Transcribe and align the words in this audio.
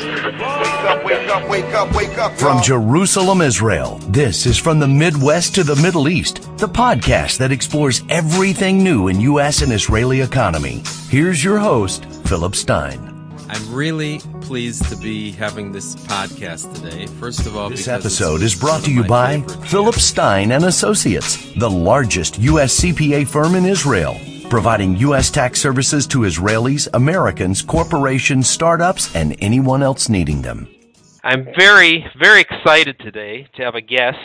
up, 0.00 1.04
wake 1.04 1.28
up, 1.28 1.48
wake 1.48 1.74
up, 1.74 1.94
wake 1.94 2.18
up. 2.18 2.32
From 2.38 2.62
Jerusalem, 2.62 3.40
Israel, 3.40 3.98
this 4.08 4.46
is 4.46 4.58
From 4.58 4.78
the 4.78 4.88
Midwest 4.88 5.54
to 5.54 5.64
the 5.64 5.76
Middle 5.76 6.08
East, 6.08 6.42
the 6.58 6.68
podcast 6.68 7.38
that 7.38 7.52
explores 7.52 8.02
everything 8.08 8.82
new 8.82 9.08
in 9.08 9.20
U.S. 9.20 9.62
and 9.62 9.72
Israeli 9.72 10.20
economy. 10.20 10.82
Here's 11.08 11.42
your 11.44 11.58
host, 11.58 12.04
Philip 12.26 12.56
Stein. 12.56 13.10
I'm 13.48 13.72
really 13.74 14.20
pleased 14.40 14.88
to 14.88 14.96
be 14.96 15.30
having 15.30 15.70
this 15.70 15.94
podcast 15.94 16.74
today. 16.74 17.06
First 17.06 17.46
of 17.46 17.56
all, 17.56 17.70
This 17.70 17.88
episode 17.88 18.42
is 18.42 18.54
brought 18.54 18.82
to 18.84 18.92
you 18.92 19.04
by 19.04 19.42
Philip. 19.42 19.94
Stein 19.94 20.50
and 20.52 20.64
Associates, 20.64 21.52
the 21.54 21.70
largest 21.70 22.38
U.S. 22.40 22.80
CPA 22.80 23.28
firm 23.28 23.54
in 23.54 23.64
Israel, 23.64 24.18
providing 24.48 24.96
U.S. 24.98 25.30
tax 25.30 25.60
services 25.60 26.06
to 26.08 26.20
Israelis, 26.20 26.88
Americans, 26.94 27.62
corporations, 27.62 28.48
startups, 28.48 29.14
and 29.14 29.36
anyone 29.40 29.82
else 29.82 30.08
needing 30.08 30.42
them. 30.42 30.68
I'm 31.22 31.46
very, 31.56 32.04
very 32.18 32.42
excited 32.42 32.98
today 32.98 33.48
to 33.56 33.62
have 33.62 33.74
a 33.74 33.80
guest 33.80 34.18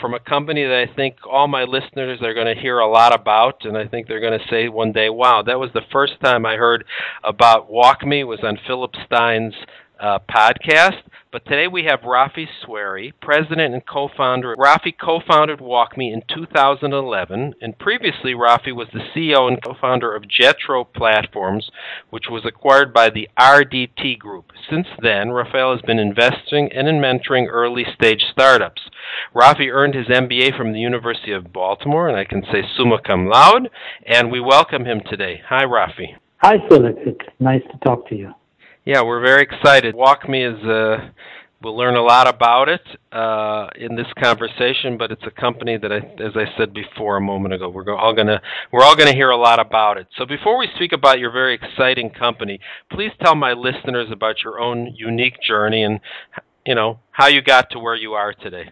from 0.00 0.14
a 0.14 0.20
company 0.20 0.64
that 0.64 0.88
I 0.88 0.94
think 0.94 1.16
all 1.28 1.48
my 1.48 1.64
listeners 1.64 2.20
are 2.22 2.32
going 2.32 2.54
to 2.54 2.60
hear 2.60 2.78
a 2.78 2.88
lot 2.88 3.14
about, 3.14 3.64
and 3.64 3.76
I 3.76 3.86
think 3.86 4.06
they're 4.06 4.20
going 4.20 4.38
to 4.38 4.48
say 4.48 4.68
one 4.68 4.92
day, 4.92 5.10
"Wow, 5.10 5.42
that 5.42 5.58
was 5.58 5.70
the 5.74 5.82
first 5.92 6.14
time 6.22 6.46
I 6.46 6.56
heard 6.56 6.84
about 7.24 7.70
WalkMe 7.70 8.26
was 8.26 8.40
on 8.42 8.58
Philip 8.66 8.92
Stein's 9.04 9.54
uh, 10.00 10.18
podcast." 10.30 11.02
But 11.32 11.44
today 11.44 11.68
we 11.68 11.84
have 11.84 12.00
Rafi 12.00 12.48
Sweary, 12.60 13.12
president 13.22 13.72
and 13.72 13.86
co-founder. 13.86 14.56
Rafi 14.56 14.92
co-founded 15.00 15.60
WalkMe 15.60 16.12
in 16.12 16.22
2011, 16.28 17.54
and 17.60 17.78
previously 17.78 18.34
Rafi 18.34 18.74
was 18.74 18.88
the 18.92 19.06
CEO 19.14 19.46
and 19.46 19.62
co-founder 19.62 20.12
of 20.12 20.24
Jetro 20.24 20.84
Platforms, 20.92 21.70
which 22.10 22.24
was 22.28 22.44
acquired 22.44 22.92
by 22.92 23.10
the 23.10 23.28
RDT 23.38 24.18
Group. 24.18 24.50
Since 24.68 24.88
then, 25.00 25.30
Rafael 25.30 25.70
has 25.72 25.82
been 25.82 26.00
investing 26.00 26.72
and 26.72 26.88
in 26.88 26.96
mentoring 26.96 27.46
early-stage 27.48 28.24
startups. 28.32 28.82
Rafi 29.32 29.72
earned 29.72 29.94
his 29.94 30.08
MBA 30.08 30.56
from 30.56 30.72
the 30.72 30.80
University 30.80 31.30
of 31.30 31.52
Baltimore, 31.52 32.08
and 32.08 32.16
I 32.16 32.24
can 32.24 32.42
say 32.42 32.64
summa 32.76 33.00
cum 33.00 33.28
laude, 33.28 33.70
and 34.04 34.32
we 34.32 34.40
welcome 34.40 34.84
him 34.84 35.00
today. 35.08 35.42
Hi, 35.48 35.62
Rafi. 35.62 36.16
Hi, 36.38 36.56
Philip. 36.68 36.96
It's 37.06 37.28
nice 37.38 37.62
to 37.70 37.78
talk 37.84 38.08
to 38.08 38.16
you. 38.16 38.34
Yeah, 38.84 39.02
we're 39.02 39.20
very 39.20 39.42
excited. 39.42 39.94
WalkMe 39.94 40.54
is 40.54 40.64
uh 40.64 41.10
we'll 41.62 41.76
learn 41.76 41.96
a 41.96 42.02
lot 42.02 42.26
about 42.26 42.68
it 42.68 42.80
uh, 43.12 43.68
in 43.76 43.94
this 43.94 44.06
conversation, 44.18 44.96
but 44.96 45.12
it's 45.12 45.22
a 45.26 45.30
company 45.30 45.76
that 45.76 45.92
I, 45.92 45.98
as 46.22 46.32
I 46.34 46.46
said 46.56 46.72
before 46.72 47.16
a 47.16 47.20
moment 47.20 47.54
ago, 47.54 47.68
we're 47.68 47.94
all 47.94 48.14
gonna 48.14 48.40
we're 48.72 48.82
all 48.82 48.96
gonna 48.96 49.14
hear 49.14 49.30
a 49.30 49.36
lot 49.36 49.60
about 49.60 49.98
it. 49.98 50.06
So 50.16 50.24
before 50.24 50.58
we 50.58 50.68
speak 50.76 50.92
about 50.92 51.18
your 51.18 51.30
very 51.30 51.54
exciting 51.54 52.10
company, 52.10 52.60
please 52.90 53.12
tell 53.22 53.34
my 53.34 53.52
listeners 53.52 54.08
about 54.10 54.36
your 54.42 54.60
own 54.60 54.94
unique 54.96 55.40
journey 55.46 55.82
and 55.82 56.00
you 56.66 56.74
know 56.74 57.00
how 57.10 57.26
you 57.26 57.42
got 57.42 57.70
to 57.70 57.78
where 57.78 57.96
you 57.96 58.12
are 58.12 58.32
today. 58.32 58.70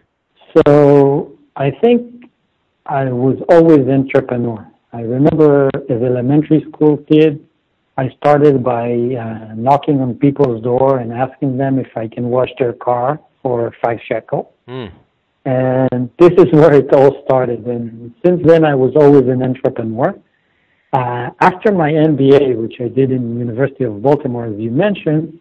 So 0.65 1.37
I 1.55 1.71
think 1.81 2.25
I 2.85 3.05
was 3.05 3.37
always 3.49 3.87
entrepreneur. 3.87 4.67
I 4.91 5.01
remember 5.01 5.69
as 5.89 6.01
elementary 6.01 6.65
school 6.71 6.97
kid, 6.97 7.45
I 7.99 8.15
started 8.15 8.63
by 8.63 8.87
uh, 8.91 9.53
knocking 9.55 9.99
on 9.99 10.13
people's 10.15 10.63
door 10.63 10.99
and 10.99 11.11
asking 11.11 11.57
them 11.57 11.79
if 11.79 11.91
I 11.97 12.07
can 12.07 12.29
wash 12.29 12.49
their 12.57 12.71
car 12.71 13.19
for 13.41 13.75
five 13.83 13.99
shekel. 14.07 14.53
Hmm. 14.69 14.85
And 15.43 16.09
this 16.17 16.31
is 16.43 16.47
where 16.53 16.73
it 16.73 16.93
all 16.93 17.21
started. 17.25 17.65
And 17.65 18.13
since 18.23 18.39
then, 18.45 18.63
I 18.63 18.73
was 18.73 18.93
always 18.95 19.27
an 19.27 19.43
entrepreneur. 19.43 20.17
Uh, 20.93 21.29
after 21.41 21.73
my 21.73 21.91
MBA, 21.91 22.55
which 22.61 22.75
I 22.79 22.87
did 22.87 23.11
in 23.11 23.33
the 23.33 23.39
University 23.45 23.83
of 23.83 24.01
Baltimore, 24.01 24.45
as 24.45 24.57
you 24.57 24.71
mentioned, 24.71 25.37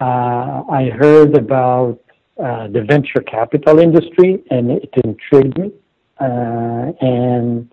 uh, 0.00 0.62
I 0.80 0.90
heard 1.02 1.36
about 1.36 2.00
uh, 2.42 2.68
the 2.68 2.84
venture 2.88 3.20
capital 3.20 3.80
industry, 3.80 4.42
and 4.50 4.70
it 4.70 4.92
intrigued 5.04 5.58
me. 5.58 5.72
Uh, 6.18 6.92
and 7.02 7.70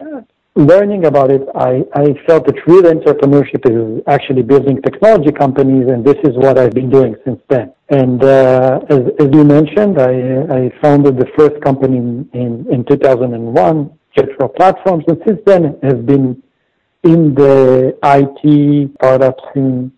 uh, 0.00 0.20
learning 0.54 1.06
about 1.06 1.30
it, 1.30 1.42
I, 1.54 1.82
I 1.94 2.14
felt 2.26 2.46
that 2.46 2.56
real 2.66 2.82
entrepreneurship 2.82 3.64
is 3.64 4.02
actually 4.06 4.42
building 4.42 4.82
technology 4.82 5.32
companies, 5.32 5.88
and 5.88 6.04
this 6.04 6.16
is 6.24 6.36
what 6.36 6.58
I've 6.58 6.72
been 6.72 6.90
doing 6.90 7.16
since 7.24 7.40
then. 7.48 7.72
And 7.88 8.22
uh, 8.22 8.80
as, 8.90 9.00
as 9.18 9.28
you 9.32 9.44
mentioned, 9.44 9.98
I, 9.98 10.12
I 10.54 10.72
founded 10.80 11.16
the 11.16 11.26
first 11.36 11.62
company 11.62 11.96
in, 11.96 12.28
in, 12.34 12.66
in 12.70 12.84
2001, 12.84 13.98
Jetro 14.16 14.54
Platforms, 14.54 15.04
and 15.08 15.18
since 15.26 15.40
then 15.46 15.78
have 15.82 16.04
been 16.04 16.42
in 17.02 17.34
the 17.34 17.96
IT 18.02 18.90
startup 18.96 19.36
scene. 19.52 19.92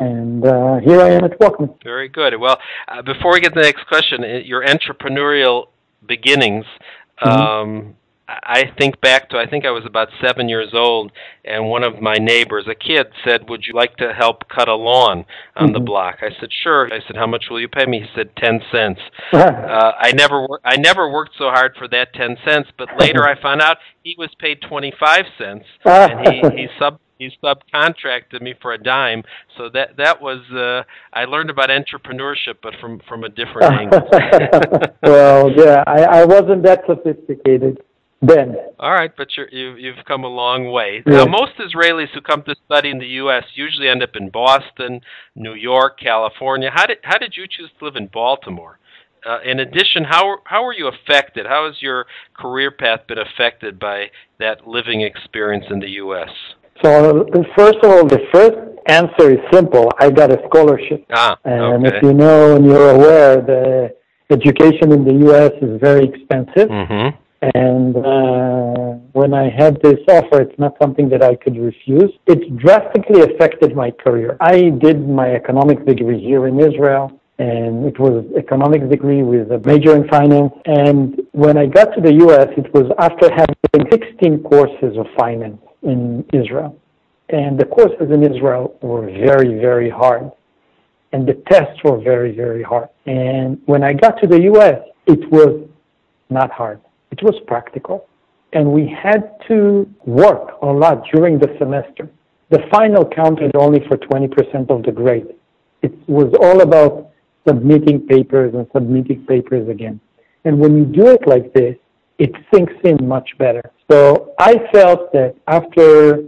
And 0.00 0.44
uh, 0.46 0.78
here 0.80 1.00
I 1.00 1.10
am 1.10 1.24
at 1.24 1.38
WalkMe. 1.38 1.76
Very 1.84 2.08
good. 2.08 2.34
Well, 2.38 2.58
uh, 2.88 3.02
before 3.02 3.32
we 3.32 3.40
get 3.40 3.52
to 3.54 3.60
the 3.60 3.66
next 3.66 3.86
question, 3.86 4.24
uh, 4.24 4.38
your 4.38 4.64
entrepreneurial 4.64 5.66
beginnings. 6.06 6.64
Um, 7.22 7.94
I 8.42 8.70
think 8.78 9.00
back 9.00 9.28
to 9.30 9.38
I 9.38 9.46
think 9.46 9.64
I 9.64 9.70
was 9.70 9.84
about 9.84 10.08
seven 10.24 10.48
years 10.48 10.70
old, 10.72 11.10
and 11.44 11.68
one 11.68 11.82
of 11.82 12.00
my 12.00 12.14
neighbors, 12.14 12.66
a 12.68 12.74
kid, 12.74 13.08
said, 13.24 13.48
"Would 13.48 13.66
you 13.66 13.74
like 13.74 13.96
to 13.96 14.12
help 14.12 14.48
cut 14.48 14.68
a 14.68 14.74
lawn 14.74 15.24
on 15.56 15.72
the 15.72 15.80
block?" 15.80 16.18
I 16.22 16.30
said, 16.38 16.50
"Sure." 16.52 16.92
I 16.92 17.00
said, 17.06 17.16
"How 17.16 17.26
much 17.26 17.46
will 17.50 17.60
you 17.60 17.68
pay 17.68 17.86
me?" 17.86 18.00
He 18.00 18.06
said, 18.14 18.34
10 18.36 18.60
cents." 18.70 19.00
Uh, 19.70 19.92
I 19.98 20.12
never 20.12 20.40
wor- 20.46 20.60
I 20.64 20.76
never 20.76 21.10
worked 21.10 21.32
so 21.38 21.44
hard 21.50 21.74
for 21.76 21.86
that 21.88 22.12
10 22.14 22.36
cents, 22.44 22.68
but 22.76 22.88
later 22.98 23.26
I 23.26 23.40
found 23.40 23.60
out 23.60 23.78
he 24.02 24.14
was 24.18 24.30
paid 24.38 24.60
25 24.62 25.24
cents, 25.38 25.64
and 25.84 26.28
he 26.28 26.62
he 26.62 26.68
sub 26.78 26.98
he 27.18 27.30
subcontracted 27.42 28.40
me 28.40 28.54
for 28.60 28.72
a 28.72 28.78
dime. 28.78 29.22
So 29.56 29.68
that 29.70 29.96
that 29.96 30.20
was 30.20 30.40
uh, 30.52 30.82
I 31.12 31.24
learned 31.24 31.50
about 31.50 31.68
entrepreneurship, 31.68 32.56
but 32.62 32.74
from 32.80 33.00
from 33.08 33.24
a 33.24 33.28
different 33.28 33.72
angle. 33.80 34.08
well, 35.02 35.50
yeah, 35.52 35.84
I, 35.86 36.20
I 36.20 36.24
wasn't 36.24 36.62
that 36.64 36.82
sophisticated 36.86 37.80
then. 38.22 38.56
All 38.78 38.92
right, 38.92 39.10
but 39.16 39.28
you're, 39.36 39.48
you, 39.48 39.76
you've 39.76 40.04
come 40.06 40.24
a 40.24 40.28
long 40.28 40.70
way. 40.70 41.02
Yeah. 41.06 41.24
Now, 41.24 41.26
most 41.26 41.52
Israelis 41.58 42.08
who 42.14 42.20
come 42.20 42.42
to 42.42 42.54
study 42.66 42.90
in 42.90 42.98
the 42.98 43.06
U.S. 43.06 43.44
usually 43.54 43.88
end 43.88 44.02
up 44.02 44.14
in 44.14 44.30
Boston, 44.30 45.00
New 45.34 45.54
York, 45.54 45.98
California. 45.98 46.70
How 46.72 46.86
did 46.86 46.98
how 47.02 47.18
did 47.18 47.34
you 47.36 47.46
choose 47.46 47.70
to 47.78 47.84
live 47.84 47.96
in 47.96 48.08
Baltimore? 48.08 48.78
Uh, 49.26 49.38
in 49.44 49.60
addition, 49.60 50.04
how 50.04 50.38
how 50.44 50.64
were 50.64 50.74
you 50.74 50.88
affected? 50.88 51.46
How 51.46 51.66
has 51.66 51.80
your 51.82 52.06
career 52.34 52.70
path 52.70 53.00
been 53.06 53.18
affected 53.18 53.78
by 53.78 54.06
that 54.38 54.66
living 54.66 55.02
experience 55.02 55.66
in 55.70 55.80
the 55.80 55.90
U.S.? 55.90 56.30
So, 56.82 57.26
first 57.56 57.76
of 57.82 57.90
all, 57.90 58.06
the 58.06 58.20
first 58.32 58.56
answer 58.86 59.32
is 59.32 59.38
simple. 59.52 59.90
I 59.98 60.10
got 60.10 60.30
a 60.32 60.38
scholarship. 60.48 61.04
Ah, 61.12 61.36
And 61.44 61.86
okay. 61.86 61.96
if 61.96 62.02
you 62.02 62.14
know 62.14 62.56
and 62.56 62.64
you're 62.64 62.90
aware, 62.90 63.36
the 63.36 63.94
education 64.30 64.92
in 64.92 65.04
the 65.04 65.12
U.S. 65.26 65.52
is 65.60 65.78
very 65.80 66.06
expensive. 66.06 66.68
Mm-hmm. 66.70 67.16
And 67.42 67.96
uh, 67.96 69.00
when 69.12 69.32
I 69.32 69.48
had 69.48 69.80
this 69.82 69.98
offer, 70.08 70.42
it's 70.42 70.58
not 70.58 70.76
something 70.80 71.08
that 71.08 71.22
I 71.22 71.36
could 71.36 71.56
refuse. 71.56 72.12
It 72.26 72.56
drastically 72.58 73.22
affected 73.22 73.74
my 73.74 73.90
career. 73.90 74.36
I 74.40 74.68
did 74.68 75.08
my 75.08 75.34
economics 75.34 75.82
degree 75.86 76.20
here 76.20 76.46
in 76.46 76.60
Israel, 76.60 77.18
and 77.38 77.86
it 77.86 77.98
was 77.98 78.26
economics 78.36 78.86
degree 78.90 79.22
with 79.22 79.50
a 79.52 79.58
major 79.64 79.96
in 79.96 80.06
finance. 80.08 80.52
And 80.66 81.22
when 81.32 81.56
I 81.56 81.64
got 81.64 81.94
to 81.94 82.02
the 82.02 82.12
U.S., 82.26 82.48
it 82.58 82.72
was 82.74 82.92
after 82.98 83.30
having 83.30 83.90
16 83.90 84.42
courses 84.42 84.98
of 84.98 85.06
finance 85.18 85.62
in 85.82 86.26
Israel. 86.34 86.76
And 87.30 87.58
the 87.58 87.64
courses 87.64 88.10
in 88.10 88.22
Israel 88.22 88.76
were 88.82 89.06
very, 89.06 89.58
very 89.58 89.88
hard. 89.88 90.30
And 91.12 91.26
the 91.26 91.34
tests 91.50 91.82
were 91.84 91.98
very, 91.98 92.36
very 92.36 92.62
hard. 92.62 92.88
And 93.06 93.60
when 93.64 93.82
I 93.82 93.94
got 93.94 94.20
to 94.20 94.26
the 94.26 94.42
U.S., 94.42 94.80
it 95.06 95.30
was 95.30 95.66
not 96.28 96.50
hard. 96.52 96.80
It 97.20 97.24
was 97.24 97.40
practical. 97.46 98.06
And 98.52 98.72
we 98.72 98.88
had 98.88 99.36
to 99.48 99.88
work 100.06 100.56
a 100.62 100.66
lot 100.66 101.04
during 101.12 101.38
the 101.38 101.54
semester. 101.58 102.10
The 102.48 102.60
final 102.70 103.04
counted 103.04 103.54
only 103.54 103.80
for 103.86 103.96
20% 103.96 104.70
of 104.70 104.82
the 104.82 104.90
grade. 104.90 105.34
It 105.82 105.92
was 106.08 106.34
all 106.42 106.62
about 106.62 107.10
submitting 107.46 108.06
papers 108.06 108.54
and 108.54 108.66
submitting 108.72 109.24
papers 109.26 109.68
again. 109.68 110.00
And 110.44 110.58
when 110.58 110.76
you 110.76 110.84
do 110.84 111.08
it 111.08 111.26
like 111.26 111.52
this, 111.52 111.76
it 112.18 112.32
sinks 112.52 112.72
in 112.84 113.06
much 113.06 113.30
better. 113.38 113.70
So 113.90 114.34
I 114.38 114.54
felt 114.72 115.12
that 115.12 115.36
after 115.46 116.24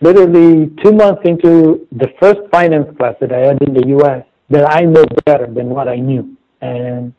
literally 0.00 0.70
two 0.82 0.92
months 0.92 1.22
into 1.24 1.86
the 1.92 2.08
first 2.20 2.40
finance 2.50 2.94
class 2.96 3.14
that 3.20 3.32
I 3.32 3.38
had 3.38 3.62
in 3.62 3.74
the 3.74 3.86
U.S., 3.98 4.24
that 4.50 4.70
I 4.70 4.82
know 4.82 5.04
better 5.26 5.46
than 5.46 5.68
what 5.70 5.88
I 5.88 5.96
knew. 5.96 6.36
And 6.60 7.12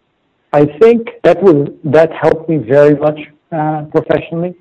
I 0.51 0.66
think 0.80 1.10
that 1.24 1.42
was 1.42 1.69
that 1.84 2.12
helped 2.12 2.50
me 2.50 2.57
very 2.57 2.96
much 2.96 3.19
uh, 3.51 3.84
professionally. 3.92 4.56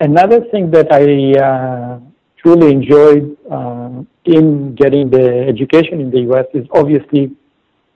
Another 0.00 0.40
thing 0.50 0.70
that 0.72 0.92
I 0.92 1.04
uh, 1.38 2.00
truly 2.36 2.72
enjoyed 2.72 3.36
uh, 3.50 4.02
in 4.24 4.74
getting 4.74 5.10
the 5.10 5.46
education 5.48 6.00
in 6.00 6.10
the 6.10 6.20
U.S. 6.30 6.46
is 6.54 6.66
obviously 6.72 7.36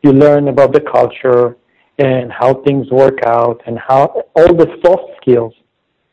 you 0.03 0.12
learn 0.12 0.49
about 0.49 0.73
the 0.73 0.81
culture 0.81 1.56
and 1.99 2.33
how 2.33 2.55
things 2.65 2.91
work 2.91 3.19
out 3.25 3.61
and 3.67 3.79
how 3.79 4.25
all 4.35 4.55
the 4.55 4.69
soft 4.85 5.12
skills 5.21 5.55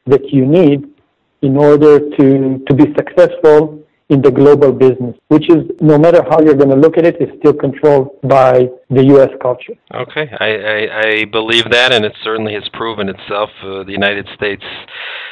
that 0.06 0.30
you 0.30 0.46
need 0.46 0.88
in 1.42 1.58
order 1.58 2.00
to, 2.00 2.60
to 2.68 2.74
be 2.74 2.94
successful 2.96 3.79
in 4.10 4.22
the 4.24 4.32
global 4.32 4.72
business, 4.72 5.16
which 5.28 5.50
is 5.50 5.70
no 5.80 5.98
matter 5.98 6.24
how 6.30 6.42
you're 6.42 6.56
going 6.56 6.70
to 6.70 6.76
look 6.76 6.98
at 6.98 7.06
it, 7.06 7.22
is 7.22 7.30
still 7.40 7.54
controlled 7.54 8.20
by 8.24 8.68
the 8.90 9.04
U.S. 9.14 9.30
culture. 9.40 9.74
Okay, 9.94 10.30
I, 10.40 10.48
I, 10.48 11.02
I 11.02 11.26
believe 11.26 11.70
that, 11.70 11.94
and 11.94 12.04
it 12.04 12.14
certainly 12.24 12.54
has 12.56 12.68
proven 12.74 13.08
itself. 13.08 13.52
Uh, 13.64 13.84
the 13.84 13.92
United 13.92 14.28
States 14.34 14.64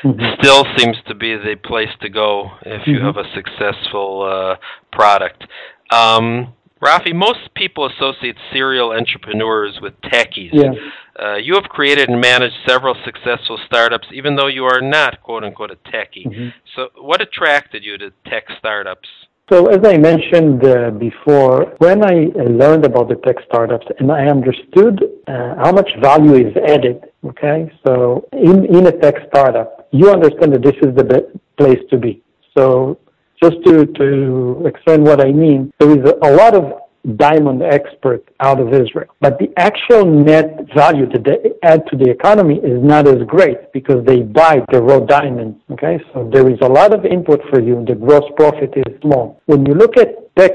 mm-hmm. 0.03 0.19
still 0.39 0.65
seems 0.77 0.97
to 1.07 1.15
be 1.15 1.35
the 1.35 1.55
place 1.63 1.89
to 2.01 2.09
go 2.09 2.51
if 2.61 2.85
you 2.85 2.97
mm-hmm. 2.97 3.05
have 3.05 3.17
a 3.17 3.25
successful 3.33 4.21
uh, 4.21 4.55
product. 4.91 5.43
Um, 5.91 6.53
Rafi, 6.81 7.15
most 7.15 7.39
people 7.55 7.89
associate 7.89 8.35
serial 8.53 8.91
entrepreneurs 8.91 9.79
with 9.81 9.99
techies. 10.01 10.49
Yeah. 10.51 10.73
Uh, 11.21 11.35
you 11.35 11.55
have 11.55 11.63
created 11.63 12.09
and 12.09 12.21
managed 12.21 12.55
several 12.67 12.95
successful 13.03 13.57
startups, 13.65 14.07
even 14.13 14.35
though 14.35 14.47
you 14.47 14.63
are 14.65 14.81
not 14.81 15.21
"quote 15.23 15.43
unquote" 15.43 15.71
a 15.71 15.75
techie. 15.89 16.27
Mm-hmm. 16.27 16.49
So, 16.75 16.89
what 17.01 17.21
attracted 17.21 17.83
you 17.83 17.97
to 17.97 18.11
tech 18.27 18.45
startups? 18.59 19.07
So, 19.49 19.67
as 19.67 19.79
I 19.85 19.97
mentioned 19.97 20.65
uh, 20.65 20.91
before, 20.91 21.73
when 21.77 22.03
I 22.03 22.27
learned 22.35 22.85
about 22.85 23.07
the 23.07 23.15
tech 23.25 23.37
startups 23.47 23.87
and 23.97 24.11
I 24.11 24.27
understood 24.27 25.01
uh, 25.27 25.55
how 25.55 25.71
much 25.71 25.89
value 26.01 26.35
is 26.35 26.55
added, 26.67 27.05
okay, 27.25 27.71
so 27.85 28.27
in, 28.33 28.65
in 28.65 28.87
a 28.87 28.91
tech 28.91 29.15
startup, 29.29 29.87
you 29.91 30.11
understand 30.11 30.53
that 30.53 30.63
this 30.63 30.75
is 30.81 30.93
the 30.95 31.03
best 31.05 31.27
place 31.57 31.79
to 31.91 31.97
be. 31.97 32.21
So, 32.57 32.99
just 33.41 33.55
to, 33.65 33.85
to 33.85 34.63
explain 34.65 35.03
what 35.03 35.21
I 35.21 35.31
mean, 35.31 35.71
there 35.79 35.91
is 35.91 36.03
a, 36.05 36.27
a 36.27 36.31
lot 36.35 36.53
of 36.53 36.73
diamond 37.15 37.63
expert 37.63 38.27
out 38.41 38.59
of 38.59 38.73
Israel, 38.73 39.07
but 39.21 39.39
the 39.39 39.49
actual 39.57 40.05
net 40.05 40.67
value 40.75 41.07
that 41.09 41.23
they 41.23 41.51
add 41.63 41.87
to 41.87 41.95
the 41.95 42.09
economy 42.09 42.55
is 42.57 42.83
not 42.83 43.07
as 43.07 43.23
great 43.25 43.71
because 43.71 44.05
they 44.05 44.21
buy 44.21 44.61
the 44.71 44.81
raw 44.81 44.99
diamonds. 44.99 45.57
Okay, 45.71 45.99
so 46.13 46.29
there 46.33 46.49
is 46.49 46.59
a 46.61 46.67
lot 46.67 46.93
of 46.93 47.05
input 47.05 47.41
for 47.49 47.61
you. 47.61 47.83
The 47.87 47.95
gross 47.95 48.29
profit 48.35 48.73
is 48.75 49.01
small. 49.01 49.41
When 49.45 49.65
you 49.65 49.73
look 49.73 49.97
at 49.97 50.35
tech 50.35 50.51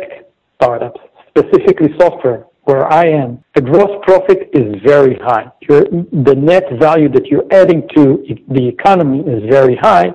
startups, 0.56 1.00
specifically 1.28 1.94
software, 1.98 2.46
where 2.64 2.86
I 2.92 3.06
am, 3.06 3.42
the 3.56 3.60
gross 3.60 3.90
profit 4.02 4.50
is 4.52 4.80
very 4.84 5.16
high. 5.16 5.50
The 5.68 6.34
net 6.36 6.64
value 6.78 7.08
that 7.08 7.26
you're 7.26 7.46
adding 7.50 7.88
to 7.96 8.24
the 8.48 8.68
economy 8.68 9.20
is 9.20 9.42
very 9.50 9.74
high, 9.74 10.12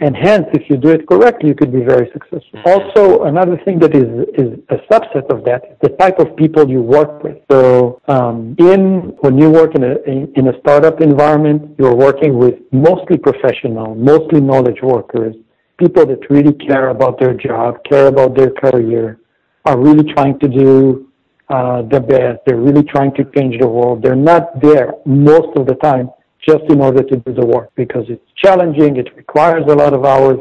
and 0.00 0.16
hence, 0.16 0.46
if 0.52 0.68
you 0.68 0.76
do 0.76 0.88
it 0.88 1.06
correctly, 1.06 1.50
you 1.50 1.54
could 1.54 1.72
be 1.72 1.82
very 1.82 2.10
successful. 2.12 2.58
Mm-hmm. 2.58 2.68
Also, 2.68 3.24
another 3.24 3.56
thing 3.64 3.78
that 3.78 3.94
is, 3.94 4.08
is 4.34 4.58
a 4.68 4.78
subset 4.92 5.26
of 5.32 5.44
that 5.44 5.62
is 5.70 5.76
the 5.82 5.90
type 5.90 6.18
of 6.18 6.34
people 6.36 6.68
you 6.68 6.82
work 6.82 7.22
with. 7.22 7.38
So, 7.50 8.00
um, 8.08 8.56
in 8.58 9.14
when 9.20 9.38
you 9.38 9.50
work 9.50 9.76
in 9.76 9.84
a 9.84 9.94
in 10.38 10.48
a 10.48 10.58
startup 10.60 11.00
environment, 11.00 11.76
you're 11.78 11.94
working 11.94 12.36
with 12.38 12.54
mostly 12.72 13.18
professional, 13.18 13.94
mostly 13.94 14.40
knowledge 14.40 14.82
workers, 14.82 15.36
people 15.78 16.04
that 16.06 16.28
really 16.28 16.54
care 16.54 16.88
about 16.88 17.20
their 17.20 17.34
job, 17.34 17.76
care 17.88 18.08
about 18.08 18.36
their 18.36 18.50
career, 18.50 19.20
are 19.64 19.78
really 19.78 20.12
trying 20.12 20.40
to 20.40 20.48
do 20.48 21.08
uh, 21.48 21.82
the 21.82 22.00
best. 22.00 22.40
They're 22.46 22.56
really 22.56 22.82
trying 22.82 23.14
to 23.14 23.24
change 23.36 23.60
the 23.60 23.68
world. 23.68 24.02
They're 24.02 24.16
not 24.16 24.60
there 24.60 24.94
most 25.06 25.56
of 25.56 25.66
the 25.66 25.76
time 25.76 26.10
just 26.48 26.64
in 26.68 26.80
order 26.80 27.02
to 27.02 27.16
do 27.16 27.32
the 27.32 27.46
work 27.46 27.70
because 27.74 28.04
it's 28.08 28.24
challenging, 28.36 28.96
it 28.96 29.08
requires 29.16 29.64
a 29.68 29.74
lot 29.74 29.94
of 29.94 30.04
hours, 30.04 30.38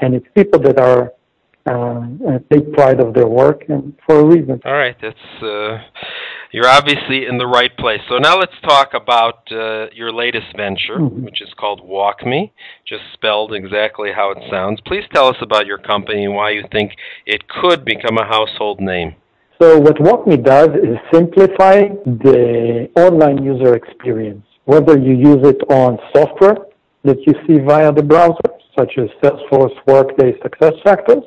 and 0.00 0.14
it's 0.14 0.26
people 0.34 0.60
that 0.60 0.78
are 0.78 1.12
uh, 1.66 2.06
take 2.52 2.72
pride 2.74 3.00
of 3.00 3.14
their 3.14 3.26
work 3.26 3.64
and 3.68 3.94
for 4.06 4.20
a 4.20 4.24
reason. 4.24 4.60
All 4.64 4.72
right, 4.74 4.96
that's 5.00 5.42
uh, 5.42 5.78
you're 6.52 6.68
obviously 6.68 7.26
in 7.26 7.38
the 7.38 7.46
right 7.46 7.74
place. 7.78 8.00
So 8.08 8.18
now 8.18 8.38
let's 8.38 8.52
talk 8.62 8.92
about 8.94 9.50
uh, 9.50 9.86
your 9.94 10.12
latest 10.12 10.54
venture, 10.56 10.98
mm-hmm. 10.98 11.24
which 11.24 11.40
is 11.40 11.48
called 11.58 11.80
WalkMe, 11.80 12.50
just 12.86 13.02
spelled 13.14 13.54
exactly 13.54 14.10
how 14.14 14.30
it 14.32 14.38
sounds. 14.50 14.80
Please 14.86 15.04
tell 15.12 15.28
us 15.28 15.36
about 15.40 15.66
your 15.66 15.78
company 15.78 16.26
and 16.26 16.34
why 16.34 16.50
you 16.50 16.64
think 16.70 16.92
it 17.24 17.48
could 17.48 17.84
become 17.84 18.18
a 18.18 18.24
household 18.24 18.80
name. 18.80 19.14
So 19.62 19.78
what 19.78 19.96
WalkMe 19.96 20.44
does 20.44 20.68
is 20.68 20.98
simplify 21.12 21.88
the 22.04 22.90
online 22.96 23.42
user 23.42 23.74
experience 23.74 24.44
whether 24.64 24.98
you 24.98 25.14
use 25.14 25.46
it 25.46 25.60
on 25.70 25.98
software 26.14 26.56
that 27.04 27.18
you 27.26 27.34
see 27.46 27.58
via 27.58 27.92
the 27.92 28.02
browser, 28.02 28.50
such 28.76 28.92
as 28.98 29.08
Salesforce, 29.22 29.74
Workday, 29.86 30.32
SuccessFactors, 30.40 31.24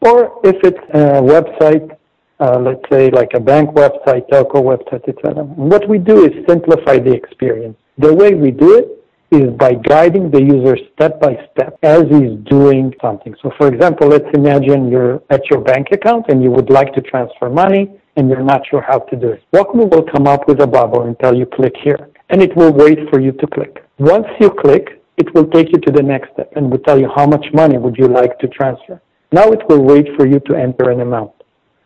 or 0.00 0.40
if 0.44 0.56
it's 0.62 0.78
a 0.92 1.22
website, 1.22 1.96
uh, 2.40 2.58
let's 2.58 2.82
say 2.90 3.10
like 3.10 3.30
a 3.34 3.40
bank 3.40 3.70
website, 3.70 4.28
telco 4.28 4.60
website, 4.62 5.08
etc. 5.08 5.44
What 5.44 5.88
we 5.88 5.98
do 5.98 6.26
is 6.26 6.32
simplify 6.46 6.98
the 6.98 7.12
experience. 7.12 7.76
The 7.98 8.12
way 8.12 8.34
we 8.34 8.50
do 8.50 8.78
it 8.78 8.88
is 9.30 9.50
by 9.56 9.74
guiding 9.74 10.30
the 10.30 10.42
user 10.42 10.76
step 10.92 11.20
by 11.20 11.34
step 11.52 11.78
as 11.82 12.02
he's 12.02 12.38
doing 12.44 12.94
something. 13.00 13.34
So 13.42 13.50
for 13.56 13.66
example, 13.72 14.08
let's 14.08 14.28
imagine 14.34 14.90
you're 14.90 15.22
at 15.30 15.48
your 15.50 15.60
bank 15.60 15.88
account 15.92 16.26
and 16.28 16.42
you 16.42 16.50
would 16.50 16.70
like 16.70 16.92
to 16.94 17.00
transfer 17.00 17.48
money 17.48 18.00
and 18.16 18.28
you're 18.28 18.44
not 18.44 18.62
sure 18.70 18.82
how 18.82 18.98
to 18.98 19.16
do 19.16 19.28
it. 19.28 19.42
WalkMe 19.52 19.90
will 19.90 20.04
come 20.04 20.26
up 20.26 20.46
with 20.46 20.60
a 20.60 20.66
bubble 20.66 21.02
and 21.02 21.18
tell 21.18 21.34
you 21.34 21.46
click 21.46 21.74
here 21.82 22.10
and 22.30 22.42
it 22.42 22.56
will 22.56 22.72
wait 22.72 22.98
for 23.10 23.20
you 23.20 23.32
to 23.32 23.46
click. 23.48 23.84
Once 23.98 24.26
you 24.40 24.50
click, 24.50 25.02
it 25.16 25.32
will 25.34 25.46
take 25.46 25.68
you 25.72 25.78
to 25.80 25.92
the 25.92 26.02
next 26.02 26.32
step 26.32 26.52
and 26.56 26.70
will 26.70 26.78
tell 26.78 26.98
you 26.98 27.08
how 27.14 27.26
much 27.26 27.46
money 27.52 27.78
would 27.78 27.96
you 27.96 28.08
like 28.08 28.38
to 28.40 28.48
transfer. 28.48 29.00
Now 29.32 29.50
it 29.50 29.60
will 29.68 29.82
wait 29.82 30.06
for 30.16 30.26
you 30.26 30.40
to 30.40 30.54
enter 30.54 30.90
an 30.90 31.00
amount. 31.00 31.32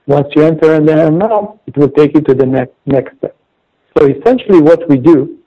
Once 0.06 0.28
you 0.34 0.42
enter 0.42 0.74
an 0.74 0.88
amount, 0.88 1.60
it 1.66 1.76
will 1.76 1.90
take 1.90 2.14
you 2.14 2.22
to 2.22 2.34
the 2.34 2.46
next, 2.46 2.72
next 2.86 3.16
step. 3.18 3.36
So 3.96 4.06
essentially 4.06 4.60
what 4.62 4.88
we 4.88 4.96
do, 4.96 5.38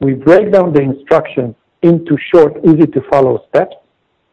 we 0.00 0.14
break 0.14 0.52
down 0.52 0.72
the 0.72 0.80
instructions 0.80 1.54
into 1.82 2.18
short, 2.32 2.54
easy 2.64 2.86
to 2.86 3.00
follow 3.10 3.44
steps. 3.48 3.76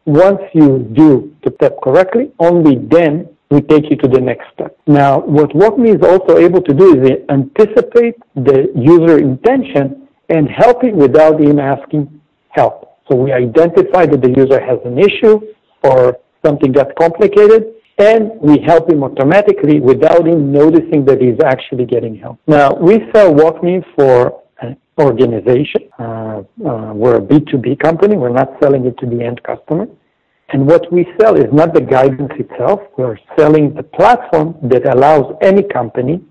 Once 0.04 0.40
you 0.52 0.78
do 0.92 1.34
the 1.44 1.52
step 1.56 1.76
correctly, 1.82 2.32
only 2.38 2.76
then 2.76 3.28
we 3.50 3.62
take 3.62 3.88
you 3.90 3.96
to 3.96 4.08
the 4.08 4.20
next 4.20 4.46
step. 4.52 4.78
Now, 4.86 5.20
what 5.20 5.50
WalkMe 5.50 5.96
is 5.96 6.02
also 6.02 6.38
able 6.38 6.60
to 6.62 6.74
do 6.74 7.02
is 7.02 7.10
anticipate 7.30 8.16
the 8.34 8.70
user 8.74 9.18
intention 9.18 10.07
and 10.28 10.48
helping 10.48 10.96
without 10.96 11.40
even 11.40 11.58
asking 11.58 12.20
help. 12.50 12.98
So 13.08 13.16
we 13.16 13.32
identify 13.32 14.06
that 14.06 14.20
the 14.20 14.30
user 14.30 14.60
has 14.60 14.78
an 14.84 14.98
issue 14.98 15.40
or 15.82 16.18
something 16.44 16.72
that's 16.72 16.92
complicated, 16.98 17.74
and 17.98 18.30
we 18.40 18.60
help 18.60 18.90
him 18.90 19.02
automatically 19.02 19.80
without 19.80 20.26
him 20.26 20.52
noticing 20.52 21.04
that 21.06 21.20
he's 21.20 21.40
actually 21.44 21.86
getting 21.86 22.16
help. 22.16 22.38
Now, 22.46 22.74
we 22.74 23.00
sell 23.12 23.32
WalkMe 23.32 23.84
for 23.96 24.42
an 24.60 24.76
organization. 24.98 25.88
Uh, 25.98 26.02
uh, 26.02 26.92
we're 26.94 27.16
a 27.16 27.20
B2B 27.20 27.80
company. 27.80 28.16
We're 28.16 28.28
not 28.28 28.50
selling 28.62 28.86
it 28.86 28.96
to 28.98 29.06
the 29.06 29.22
end 29.24 29.42
customer. 29.42 29.86
And 30.50 30.66
what 30.66 30.90
we 30.92 31.06
sell 31.20 31.36
is 31.36 31.52
not 31.52 31.74
the 31.74 31.80
guidance 31.80 32.32
itself. 32.38 32.80
We're 32.96 33.18
selling 33.38 33.74
the 33.74 33.82
platform 33.82 34.56
that 34.62 34.88
allows 34.88 35.36
any 35.42 35.62
company 35.62 36.22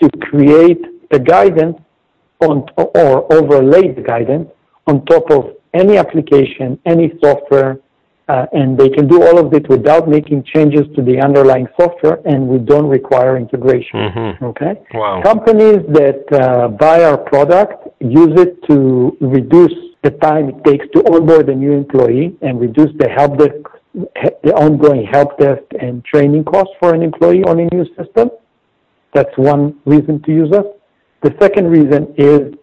to 0.00 0.10
create 0.20 0.82
the 1.10 1.18
guidance 1.18 1.76
on, 2.40 2.66
or 2.76 3.32
overlay 3.32 3.92
the 3.92 4.02
guidance 4.02 4.48
on 4.86 5.04
top 5.06 5.30
of 5.30 5.56
any 5.74 5.96
application, 5.98 6.78
any 6.86 7.12
software, 7.22 7.78
uh, 8.28 8.46
and 8.52 8.76
they 8.76 8.88
can 8.88 9.06
do 9.06 9.22
all 9.22 9.38
of 9.38 9.52
it 9.54 9.68
without 9.68 10.08
making 10.08 10.42
changes 10.54 10.82
to 10.96 11.02
the 11.02 11.20
underlying 11.20 11.68
software, 11.78 12.18
and 12.24 12.46
we 12.48 12.58
don't 12.58 12.86
require 12.86 13.36
integration. 13.36 14.00
Mm-hmm. 14.00 14.44
Okay. 14.44 14.74
Wow. 14.94 15.22
Companies 15.22 15.80
that 15.92 16.24
uh, 16.32 16.68
buy 16.68 17.04
our 17.04 17.18
product 17.18 17.86
use 18.00 18.34
it 18.40 18.62
to 18.68 19.16
reduce 19.20 19.74
the 20.02 20.10
time 20.10 20.48
it 20.48 20.64
takes 20.64 20.86
to 20.94 21.00
onboard 21.12 21.48
a 21.48 21.54
new 21.54 21.72
employee 21.72 22.36
and 22.42 22.60
reduce 22.60 22.90
the 22.98 23.08
help 23.08 23.38
desk, 23.38 23.62
the 24.42 24.52
ongoing 24.54 25.06
help 25.06 25.38
desk 25.38 25.62
and 25.80 26.04
training 26.04 26.44
costs 26.44 26.74
for 26.80 26.94
an 26.94 27.02
employee 27.02 27.44
on 27.44 27.60
a 27.60 27.66
new 27.74 27.84
system. 27.96 28.30
That's 29.14 29.36
one 29.36 29.80
reason 29.84 30.22
to 30.22 30.32
use 30.32 30.52
us. 30.52 30.66
The 31.22 31.34
second 31.40 31.70
reason 31.70 32.14
is 32.18 32.54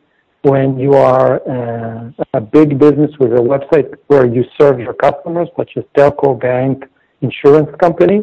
when 0.43 0.77
you 0.77 0.93
are 0.93 1.41
uh, 1.49 2.11
a 2.33 2.41
big 2.41 2.77
business 2.77 3.11
with 3.19 3.31
a 3.31 3.41
website 3.41 3.93
where 4.07 4.25
you 4.25 4.43
serve 4.59 4.79
your 4.79 4.93
customers, 4.93 5.47
such 5.57 5.71
as 5.77 5.83
telco, 5.97 6.39
bank, 6.39 6.83
insurance 7.21 7.69
company, 7.79 8.21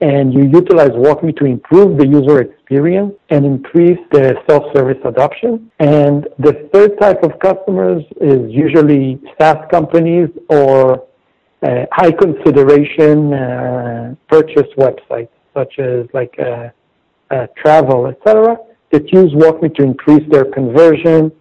and 0.00 0.34
you 0.34 0.44
utilize 0.44 0.90
WalkMe 0.90 1.36
to 1.36 1.44
improve 1.44 1.96
the 1.96 2.06
user 2.06 2.40
experience 2.40 3.14
and 3.30 3.44
increase 3.44 3.98
the 4.10 4.34
self-service 4.48 4.98
adoption. 5.04 5.70
And 5.78 6.26
the 6.38 6.68
third 6.72 6.98
type 6.98 7.22
of 7.22 7.38
customers 7.38 8.02
is 8.20 8.50
usually 8.50 9.20
SaaS 9.38 9.58
companies 9.70 10.28
or 10.48 11.04
uh, 11.62 11.84
high 11.92 12.12
consideration 12.12 13.32
uh, 13.32 14.14
purchase 14.28 14.68
websites, 14.76 15.28
such 15.54 15.78
as 15.78 16.06
like 16.12 16.34
uh, 16.38 16.70
uh 17.30 17.46
travel, 17.56 18.06
etc 18.06 18.56
that 18.92 19.12
use 19.12 19.32
WalkMe 19.32 19.74
to 19.76 19.82
increase 19.82 20.28
their 20.30 20.44
conversion 20.44 21.32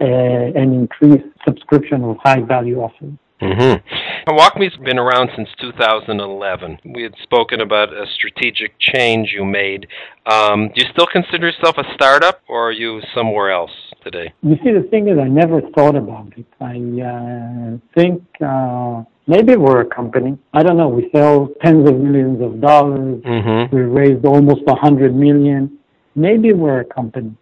uh, 0.00 0.04
and 0.04 0.74
increase 0.74 1.22
subscription 1.44 2.04
of 2.04 2.16
high 2.22 2.40
value 2.40 2.78
offerings. 2.78 3.18
Mm-hmm. 3.40 4.32
WalkMe's 4.36 4.76
been 4.78 4.98
around 4.98 5.30
since 5.36 5.48
2011. 5.60 6.78
We 6.86 7.04
had 7.04 7.14
spoken 7.22 7.60
about 7.60 7.92
a 7.92 8.04
strategic 8.16 8.72
change 8.80 9.30
you 9.32 9.44
made. 9.44 9.86
Um, 10.26 10.68
do 10.74 10.84
you 10.84 10.86
still 10.92 11.06
consider 11.06 11.46
yourself 11.46 11.76
a 11.78 11.84
startup, 11.94 12.42
or 12.48 12.68
are 12.68 12.72
you 12.72 13.00
somewhere 13.14 13.52
else? 13.52 13.70
today? 14.02 14.32
You 14.42 14.56
see, 14.62 14.72
the 14.72 14.86
thing 14.90 15.08
is, 15.08 15.18
I 15.18 15.28
never 15.28 15.60
thought 15.74 15.96
about 15.96 16.32
it. 16.36 16.46
I 16.60 16.76
uh, 17.02 17.78
think 17.94 18.22
uh, 18.44 19.02
maybe 19.26 19.56
we're 19.56 19.80
a 19.80 19.86
company. 19.86 20.38
I 20.52 20.62
don't 20.62 20.76
know. 20.76 20.88
We 20.88 21.10
sell 21.14 21.48
tens 21.62 21.88
of 21.88 21.96
millions 21.98 22.42
of 22.42 22.60
dollars. 22.60 23.22
Mm-hmm. 23.22 23.74
We 23.74 23.82
raised 23.82 24.24
almost 24.24 24.62
a 24.66 24.74
hundred 24.74 25.14
million. 25.14 25.78
Maybe 26.18 26.52
we're 26.52 26.80
a 26.80 26.84
company. 26.84 27.32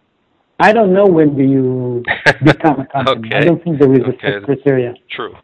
I 0.59 0.71
don't 0.71 0.93
know 0.93 1.05
when 1.07 1.35
do 1.35 1.43
you 1.43 2.03
become 2.43 2.79
a 2.81 2.85
company. 2.85 3.33
I 3.33 3.41
don't 3.41 3.63
think 3.63 3.79
there 3.79 3.91
is 3.93 4.01
a 4.01 4.07
Okay. 4.09 4.33
set 4.33 4.43
criteria. 4.43 4.93
True. 5.09 5.35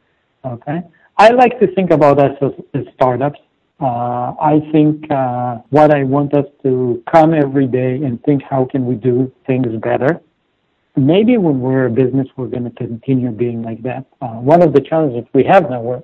Okay. 0.45 0.81
I 1.17 1.29
like 1.29 1.59
to 1.59 1.67
think 1.73 1.89
about 1.91 2.19
us 2.19 2.35
as, 2.41 2.51
as 2.75 2.85
startups. 2.95 3.39
Uh, 3.81 4.33
I 4.53 4.59
think 4.71 5.09
uh, 5.11 5.57
what 5.69 5.89
I 5.91 6.03
want 6.03 6.33
us 6.35 6.45
to 6.63 7.03
come 7.11 7.33
every 7.33 7.65
day 7.67 7.95
and 8.05 8.21
think 8.23 8.43
how 8.43 8.65
can 8.65 8.85
we 8.85 8.95
do 8.95 9.31
things 9.47 9.67
better. 9.81 10.21
Maybe 10.95 11.37
when 11.37 11.59
we're 11.59 11.87
a 11.87 11.89
business, 11.89 12.27
we're 12.37 12.47
going 12.47 12.65
to 12.65 12.69
continue 12.71 13.31
being 13.31 13.63
like 13.63 13.81
that. 13.81 14.05
Uh, 14.21 14.35
one 14.53 14.61
of 14.61 14.73
the 14.73 14.81
challenges 14.81 15.25
we 15.33 15.43
have 15.45 15.69
now, 15.71 15.81
we're, 15.81 16.03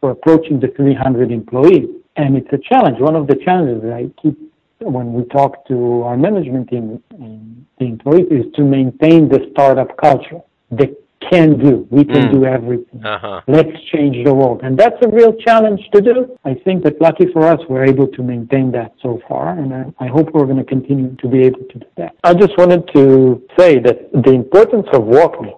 we're 0.00 0.12
approaching 0.12 0.58
the 0.60 0.68
300 0.68 1.30
employees, 1.30 1.88
and 2.16 2.36
it's 2.38 2.48
a 2.52 2.58
challenge. 2.58 2.98
One 3.00 3.16
of 3.16 3.26
the 3.26 3.36
challenges 3.44 3.84
I 3.92 4.10
keep 4.20 4.36
when 4.80 5.12
we 5.12 5.24
talk 5.24 5.66
to 5.68 6.02
our 6.02 6.16
management 6.16 6.68
team 6.70 7.02
and 7.18 7.66
the 7.78 7.86
employees 7.86 8.26
is 8.30 8.44
to 8.54 8.62
maintain 8.62 9.28
the 9.28 9.48
startup 9.52 9.96
culture. 9.96 10.40
The 10.70 10.96
can 11.30 11.58
do. 11.58 11.86
We 11.90 12.02
can 12.04 12.28
Mm. 12.28 12.32
do 12.32 12.44
everything. 12.46 13.04
Uh 13.04 13.18
huh. 13.18 13.40
Let's 13.46 13.78
change 13.92 14.24
the 14.24 14.32
world. 14.32 14.60
And 14.62 14.78
that's 14.78 14.96
a 15.02 15.08
real 15.08 15.34
challenge 15.34 15.82
to 15.92 16.00
do. 16.00 16.36
I 16.46 16.54
think 16.54 16.82
that 16.84 16.98
lucky 17.00 17.26
for 17.30 17.42
us, 17.46 17.60
we're 17.68 17.84
able 17.84 18.08
to 18.08 18.22
maintain 18.22 18.72
that 18.72 18.92
so 19.02 19.20
far. 19.28 19.50
And 19.50 19.68
I, 19.74 19.84
I 20.04 20.06
hope 20.08 20.30
we're 20.32 20.46
going 20.46 20.56
to 20.56 20.64
continue 20.64 21.14
to 21.16 21.28
be 21.28 21.42
able 21.42 21.60
to 21.72 21.78
do 21.78 21.86
that. 21.98 22.14
I 22.24 22.32
just 22.32 22.56
wanted 22.56 22.88
to 22.94 23.42
say 23.58 23.78
that 23.80 24.10
the 24.12 24.32
importance 24.32 24.86
of 24.94 25.02
WalkMe 25.02 25.52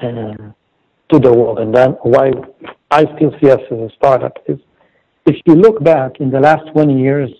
uh, 0.00 0.34
to 1.10 1.18
the 1.18 1.32
world 1.32 1.60
and 1.60 1.74
then 1.74 1.92
why 2.02 2.30
I 2.90 3.04
still 3.16 3.32
see 3.40 3.50
us 3.50 3.60
as 3.70 3.78
a 3.78 3.90
startup 3.96 4.36
is 4.46 4.58
if 5.24 5.36
you 5.46 5.54
look 5.54 5.82
back 5.82 6.20
in 6.20 6.30
the 6.30 6.40
last 6.40 6.64
20 6.72 7.00
years, 7.00 7.30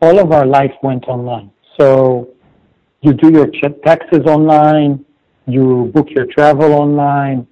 all 0.00 0.18
of 0.18 0.32
our 0.32 0.46
life 0.46 0.72
went 0.82 1.04
online. 1.08 1.50
So 1.78 2.28
you 3.00 3.12
do 3.12 3.30
your 3.30 3.48
taxes 3.84 4.26
online, 4.26 5.04
you 5.46 5.90
book 5.94 6.08
your 6.10 6.26
travel 6.26 6.72
online, 6.72 7.46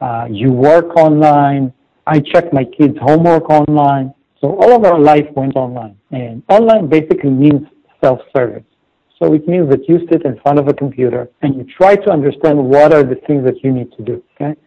uh, 0.00 0.26
you 0.30 0.52
work 0.52 0.96
online. 0.96 1.72
I 2.06 2.20
check 2.20 2.52
my 2.52 2.64
kids' 2.64 2.96
homework 3.00 3.50
online. 3.50 4.14
So 4.40 4.56
all 4.56 4.72
of 4.72 4.84
our 4.84 4.98
life 4.98 5.26
went 5.36 5.56
online. 5.56 5.96
And 6.10 6.42
online 6.48 6.88
basically 6.88 7.30
means 7.30 7.66
self-service. 8.02 8.64
So 9.18 9.34
it 9.34 9.46
means 9.46 9.68
that 9.70 9.86
you 9.86 10.06
sit 10.10 10.24
in 10.24 10.40
front 10.40 10.58
of 10.58 10.68
a 10.68 10.72
computer 10.72 11.28
and 11.42 11.54
you 11.54 11.64
try 11.64 11.94
to 11.94 12.10
understand 12.10 12.58
what 12.58 12.94
are 12.94 13.02
the 13.02 13.16
things 13.26 13.44
that 13.44 13.62
you 13.62 13.70
need 13.70 13.92
to 13.92 14.02
do. 14.02 14.22
Okay? 14.34 14.58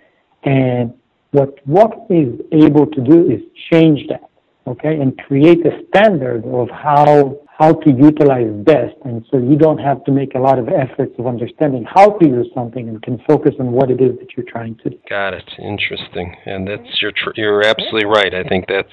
And 0.44 0.94
what 1.32 1.66
WalkMe 1.68 2.40
is 2.40 2.46
able 2.52 2.86
to 2.86 3.02
do 3.02 3.32
is 3.32 3.42
change 3.72 4.08
that. 4.10 4.30
Okay? 4.68 5.00
And 5.00 5.18
create 5.18 5.66
a 5.66 5.82
standard 5.90 6.46
of 6.46 6.70
how 6.70 7.38
how 7.58 7.72
to 7.72 7.92
utilize 7.92 8.52
best. 8.64 8.96
And 9.06 9.24
so 9.30 9.38
you 9.38 9.56
don't 9.56 9.78
have 9.78 10.04
to 10.06 10.12
make 10.12 10.34
a 10.34 10.40
lot 10.40 10.58
of 10.58 10.68
efforts 10.70 11.14
of 11.20 11.28
understanding 11.28 11.86
how 11.88 12.18
to 12.18 12.28
use 12.28 12.48
something 12.54 12.90
and 12.90 13.02
can 13.02 13.22
focus 13.28 13.54
on 13.60 13.72
what 13.72 13.92
it 13.92 14.02
is 14.02 14.18
that 14.20 14.36
you're 14.36 14.46
trying 14.50 14.76
to 14.84 14.90
do. 14.90 14.98
Got 15.08 15.36
it. 15.36 15.48
Interesting. 15.60 16.36
And 16.46 16.68
that's 16.68 17.02
you're 17.02 17.12
tr- 17.12 17.36
you're 17.36 17.64
absolutely 17.64 18.06
right. 18.06 18.34
I 18.34 18.44
think 18.44 18.66
that's 18.68 18.90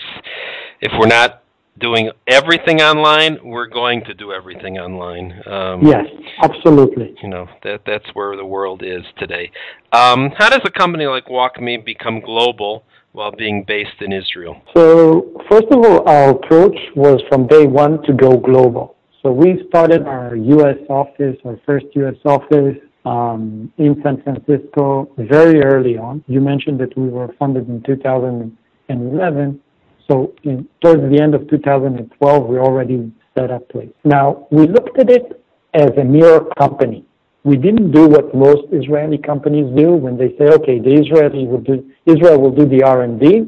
if 0.81 0.93
we're 0.99 1.07
not 1.07 1.43
doing 1.79 2.11
everything 2.27 2.81
online, 2.83 3.39
we're 3.43 3.67
going 3.67 4.05
to 4.05 4.13
do 4.13 4.33
everything 4.33 4.79
online. 4.79 5.33
Um, 5.47 5.87
Yes, 5.87 6.05
absolutely. 6.43 7.15
You 7.23 7.31
know 7.31 7.49
that 7.65 7.81
that's 7.87 8.09
where 8.13 8.37
the 8.37 8.45
world 8.45 8.83
is 8.85 9.03
today. 9.19 9.51
Um, 9.93 10.31
how 10.37 10.51
does 10.51 10.61
a 10.65 10.71
company 10.71 11.07
like 11.07 11.27
WalkMe 11.27 11.83
become 11.83 12.21
global 12.21 12.85
while 13.13 13.33
being 13.33 13.65
based 13.67 14.01
in 14.01 14.13
Israel? 14.13 14.61
So 14.75 15.33
first 15.51 15.67
of 15.71 15.85
all, 15.85 16.09
our 16.09 16.31
approach 16.31 16.79
was 16.95 17.21
from 17.29 17.47
day 17.47 17.67
one 17.67 18.03
to 18.05 18.13
go 18.13 18.37
global. 18.37 18.97
So 19.23 19.31
we 19.31 19.63
started 19.69 20.07
our 20.07 20.35
U.S. 20.37 20.79
office, 20.89 21.37
our 21.45 21.59
first 21.67 21.87
U.S. 21.95 22.15
office 22.25 22.79
um, 23.05 23.73
in 23.79 24.01
San 24.03 24.23
Francisco 24.23 25.11
very 25.19 25.63
early 25.63 25.99
on. 25.99 26.25
You 26.27 26.41
mentioned 26.41 26.81
that 26.81 26.97
we 26.97 27.09
were 27.09 27.35
funded 27.39 27.69
in 27.69 27.83
2011. 27.83 29.61
So 30.09 30.33
in, 30.43 30.69
towards 30.81 31.03
the 31.15 31.21
end 31.23 31.35
of 31.35 31.49
2012, 31.49 32.47
we 32.47 32.59
already 32.59 33.13
set 33.37 33.51
up 33.51 33.69
place. 33.69 33.91
Now, 34.05 34.47
we 34.51 34.67
looked 34.67 34.99
at 34.99 35.11
it 35.11 35.43
as 35.75 35.91
a 35.99 36.05
mirror 36.05 36.47
company. 36.59 37.05
We 37.43 37.57
didn't 37.57 37.93
do 37.93 38.07
what 38.07 38.35
most 38.35 38.65
Israeli 38.73 39.19
companies 39.19 39.75
do 39.77 39.93
when 39.93 40.19
they 40.19 40.37
say, 40.37 40.45
okay, 40.59 40.79
the 40.79 40.93
Israeli 40.93 41.47
will 41.47 41.61
do, 41.61 41.91
Israel 42.05 42.41
will 42.41 42.51
do 42.51 42.67
the 42.67 42.83
R&D 42.83 43.47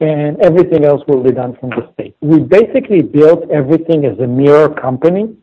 and 0.00 0.38
everything 0.40 0.84
else 0.84 1.02
will 1.08 1.22
be 1.22 1.32
done 1.32 1.56
from 1.58 1.70
the 1.70 1.90
state. 1.94 2.16
We 2.20 2.40
basically 2.40 3.02
built 3.02 3.50
everything 3.50 4.04
as 4.04 4.18
a 4.18 4.26
mirror 4.26 4.68
company 4.68 5.34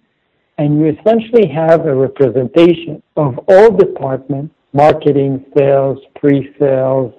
and 0.57 0.79
you 0.79 0.95
essentially 0.99 1.47
have 1.47 1.85
a 1.85 1.95
representation 1.95 3.01
of 3.15 3.39
all 3.47 3.71
departments, 3.71 4.53
marketing, 4.73 5.45
sales, 5.55 5.99
pre-sales, 6.15 7.13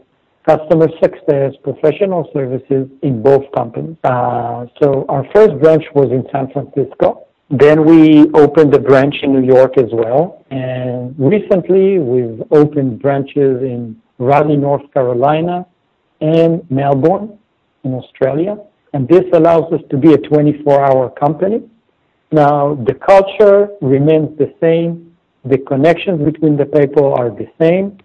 customer 0.47 0.89
success, 1.03 1.53
professional 1.63 2.29
services 2.33 2.89
in 3.03 3.23
both 3.23 3.45
companies. 3.55 3.97
Uh, 4.03 4.67
so 4.83 5.05
our 5.09 5.25
first 5.35 5.59
branch 5.61 5.85
was 5.95 6.11
in 6.11 6.25
San 6.33 6.51
Francisco. 6.53 7.28
Then 7.51 7.85
we 7.85 8.31
opened 8.33 8.75
a 8.75 8.79
branch 8.79 9.17
in 9.23 9.33
New 9.33 9.47
York 9.47 9.79
as 9.79 9.89
well. 9.93 10.45
And 10.51 11.15
recently 11.19 11.99
we've 11.99 12.43
opened 12.51 13.01
branches 13.01 13.63
in 13.63 14.01
Raleigh, 14.19 14.57
North 14.57 14.93
Carolina 14.93 15.67
and 16.21 16.69
Melbourne 16.71 17.39
in 17.85 17.95
Australia. 17.95 18.59
And 18.93 19.09
this 19.09 19.25
allows 19.33 19.73
us 19.73 19.81
to 19.91 19.97
be 19.97 20.13
a 20.13 20.19
24-hour 20.19 21.11
company. 21.11 21.63
Now, 22.33 22.75
the 22.75 22.95
culture 22.95 23.71
remains 23.81 24.37
the 24.37 24.53
same. 24.61 25.17
The 25.45 25.59
connections 25.59 26.23
between 26.25 26.57
the 26.57 26.67
people 26.67 27.15
are 27.15 27.31
the 27.31 27.49
same. 27.59 27.99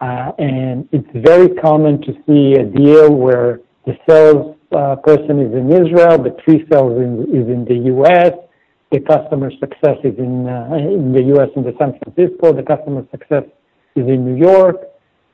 Uh, 0.00 0.32
and 0.38 0.88
it's 0.92 1.08
very 1.14 1.48
common 1.56 2.02
to 2.02 2.12
see 2.26 2.54
a 2.54 2.64
deal 2.64 3.14
where 3.14 3.60
the 3.86 3.96
sales 4.08 4.56
uh, 4.72 4.96
person 4.96 5.40
is 5.40 5.52
in 5.54 5.70
Israel, 5.72 6.22
the 6.22 6.30
pre-sales 6.42 7.00
in, 7.00 7.22
is 7.34 7.48
in 7.48 7.64
the 7.64 7.86
U.S., 7.94 8.32
the 8.90 9.00
customer 9.00 9.50
success 9.58 9.98
is 10.02 10.18
in, 10.18 10.48
uh, 10.48 10.74
in 10.74 11.12
the 11.12 11.22
U.S. 11.34 11.48
in 11.54 11.62
the 11.62 11.74
San 11.78 11.98
Francisco, 11.98 12.52
the 12.52 12.62
customer 12.62 13.06
success 13.10 13.44
is 13.94 14.06
in 14.06 14.24
New 14.24 14.36
York, 14.36 14.76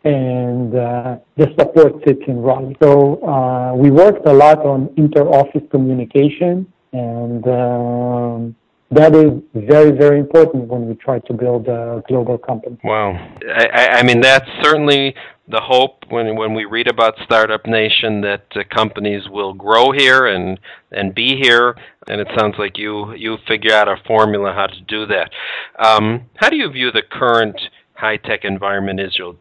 and 0.04 0.74
uh, 0.74 1.16
the 1.36 1.46
support 1.58 1.94
sits 2.06 2.22
in 2.26 2.40
Raleigh. 2.40 2.76
So 2.82 3.22
uh, 3.22 3.74
we 3.74 3.90
worked 3.90 4.26
a 4.26 4.32
lot 4.32 4.58
on 4.58 4.92
inter-office 4.96 5.62
communication, 5.70 6.70
and 6.92 7.46
um, 7.48 8.56
that 8.90 9.14
is 9.14 9.42
very, 9.54 9.90
very 9.90 10.20
important 10.20 10.68
when 10.68 10.86
we 10.86 10.94
try 10.94 11.18
to 11.20 11.32
build 11.32 11.66
a 11.66 12.04
global 12.08 12.38
company. 12.38 12.78
Wow. 12.84 13.12
I, 13.48 13.88
I 13.98 14.02
mean, 14.02 14.20
that's 14.20 14.48
certainly 14.62 15.14
the 15.48 15.60
hope 15.60 16.04
when 16.08 16.36
when 16.36 16.54
we 16.54 16.64
read 16.64 16.88
about 16.88 17.14
Startup 17.24 17.64
Nation 17.66 18.20
that 18.22 18.46
uh, 18.54 18.62
companies 18.74 19.28
will 19.28 19.54
grow 19.54 19.92
here 19.92 20.26
and 20.26 20.58
and 20.90 21.14
be 21.14 21.38
here. 21.40 21.76
And 22.08 22.20
it 22.20 22.28
sounds 22.36 22.56
like 22.58 22.76
you 22.78 23.14
you 23.14 23.36
figure 23.46 23.72
out 23.72 23.88
a 23.88 23.96
formula 24.06 24.52
how 24.52 24.66
to 24.66 24.80
do 24.82 25.06
that. 25.06 25.30
Um, 25.78 26.26
how 26.36 26.50
do 26.50 26.56
you 26.56 26.70
view 26.70 26.90
the 26.90 27.02
current 27.02 27.60
high 27.94 28.16
tech 28.16 28.44
environment 28.44 29.00
Israel? 29.00 29.36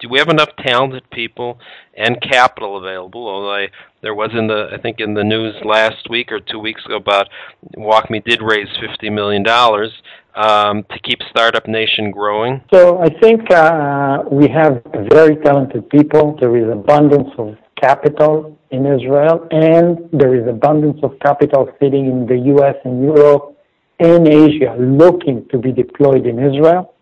Do 0.00 0.08
we 0.08 0.18
have 0.18 0.28
enough 0.28 0.50
talented 0.58 1.10
people 1.10 1.58
and 1.96 2.20
capital 2.20 2.78
available? 2.78 3.26
Although 3.26 3.54
I, 3.54 3.68
there 4.02 4.14
was 4.14 4.30
in 4.32 4.46
the 4.46 4.68
I 4.72 4.78
think 4.80 5.00
in 5.00 5.14
the 5.14 5.24
news 5.24 5.54
last 5.64 6.08
week 6.08 6.30
or 6.30 6.40
two 6.40 6.58
weeks 6.58 6.84
ago 6.86 6.96
about 6.96 7.28
WalkMe 7.76 8.24
did 8.24 8.40
raise 8.40 8.68
fifty 8.80 9.10
million 9.10 9.42
dollars 9.42 9.90
um, 10.34 10.84
to 10.90 10.98
keep 11.00 11.18
Startup 11.30 11.66
Nation 11.66 12.10
growing. 12.10 12.62
So 12.72 13.00
I 13.02 13.08
think 13.20 13.50
uh, 13.50 14.22
we 14.30 14.48
have 14.48 14.82
very 15.10 15.36
talented 15.36 15.90
people. 15.90 16.36
There 16.40 16.56
is 16.56 16.70
abundance 16.72 17.30
of 17.36 17.56
capital 17.76 18.56
in 18.70 18.86
Israel, 18.86 19.46
and 19.50 19.98
there 20.12 20.34
is 20.34 20.46
abundance 20.48 21.00
of 21.02 21.18
capital 21.20 21.68
sitting 21.80 22.06
in 22.06 22.26
the 22.26 22.38
U.S. 22.54 22.76
and 22.84 23.02
Europe 23.02 23.56
and 24.00 24.28
Asia 24.28 24.76
looking 24.78 25.46
to 25.50 25.58
be 25.58 25.72
deployed 25.72 26.26
in 26.26 26.38
Israel. 26.38 26.94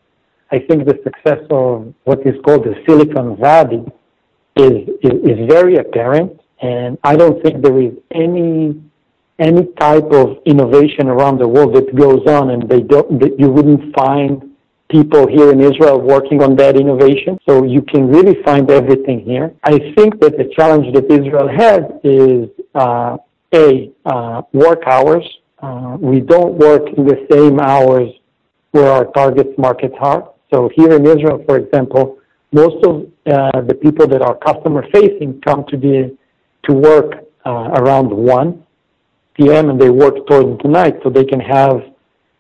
I 0.50 0.59
think 0.61 0.87
the 0.87 0.99
success 1.03 1.41
of 1.50 1.93
what 2.05 2.26
is 2.26 2.35
called 2.45 2.65
the 2.65 2.75
Silicon 2.87 3.37
Wadi 3.37 3.85
is, 4.57 4.88
is, 5.03 5.12
is 5.31 5.49
very 5.49 5.76
apparent, 5.76 6.41
and 6.62 6.99
I 7.03 7.17
don't 7.17 7.43
think 7.43 7.62
there 7.62 7.81
is 7.81 7.93
any 8.12 8.81
any 9.38 9.67
type 9.79 10.11
of 10.12 10.38
innovation 10.47 11.09
around 11.09 11.38
the 11.38 11.47
world 11.47 11.75
that 11.75 11.95
goes 11.95 12.26
on 12.26 12.50
and 12.50 12.67
they 12.71 12.81
don't 12.81 13.21
that 13.21 13.38
you 13.38 13.50
wouldn't 13.50 13.95
find 13.95 14.57
people 14.88 15.26
here 15.26 15.53
in 15.53 15.61
Israel 15.61 16.00
working 16.00 16.43
on 16.43 16.57
that 16.57 16.76
innovation. 16.76 17.38
So 17.47 17.65
you 17.65 17.83
can 17.83 18.09
really 18.09 18.43
find 18.45 18.71
everything 18.71 19.21
here. 19.21 19.53
I 19.65 19.79
think 19.97 20.21
that 20.21 20.38
the 20.38 20.50
challenge 20.57 20.95
that 20.95 21.11
Israel 21.11 21.49
has 21.49 21.83
is 22.05 22.49
uh, 22.75 23.17
a 23.53 23.91
uh, 24.05 24.43
work 24.53 24.85
hours. 24.87 25.25
Uh, 25.59 25.97
we 26.00 26.21
don't 26.21 26.55
work 26.55 26.88
in 26.97 27.05
the 27.05 27.26
same 27.31 27.59
hours 27.61 28.11
where 28.71 28.91
our 28.91 29.07
target 29.07 29.59
markets 29.59 29.97
are. 30.00 30.31
So 30.53 30.71
here 30.75 30.93
in 30.93 31.07
Israel, 31.07 31.43
for 31.47 31.57
example, 31.59 32.19
most 32.53 32.85
of 32.85 33.07
uh, 33.26 33.61
the 33.62 33.75
people 33.75 34.07
that 34.07 34.23
are 34.23 34.37
customer 34.37 34.85
facing 34.93 35.41
come 35.41 35.65
to 35.69 35.76
the 35.76 36.17
to 36.65 36.73
work 36.75 37.12
uh, 37.45 37.50
around 37.81 38.11
1 38.11 38.65
p.m. 39.35 39.71
and 39.71 39.81
they 39.81 39.91
work 39.91 40.26
towards 40.26 40.61
the 40.62 40.69
night 40.69 40.95
so 41.03 41.11
they 41.11 41.25
can 41.25 41.41
have 41.41 41.83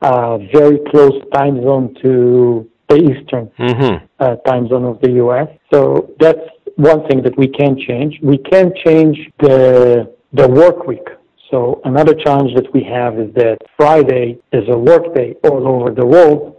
a 0.02 0.38
very 0.52 0.78
close 0.90 1.14
time 1.32 1.62
zone 1.62 1.94
to 2.02 2.68
the 2.88 2.96
eastern 2.96 3.50
Mm-hmm. 3.58 4.04
uh, 4.20 4.36
time 4.48 4.68
zone 4.68 4.84
of 4.84 5.00
the 5.00 5.10
U.S. 5.12 5.48
So 5.72 6.10
that's 6.20 6.38
one 6.76 7.06
thing 7.08 7.22
that 7.22 7.36
we 7.36 7.48
can 7.48 7.78
change. 7.78 8.18
We 8.22 8.38
can 8.38 8.72
change 8.84 9.18
the 9.40 10.12
the 10.32 10.48
work 10.48 10.86
week. 10.86 11.08
So 11.50 11.80
another 11.84 12.14
challenge 12.14 12.54
that 12.54 12.72
we 12.74 12.82
have 12.84 13.18
is 13.18 13.32
that 13.34 13.58
Friday 13.76 14.38
is 14.52 14.64
a 14.68 14.76
work 14.76 15.14
day 15.14 15.34
all 15.44 15.66
over 15.66 15.90
the 15.92 16.04
world, 16.04 16.55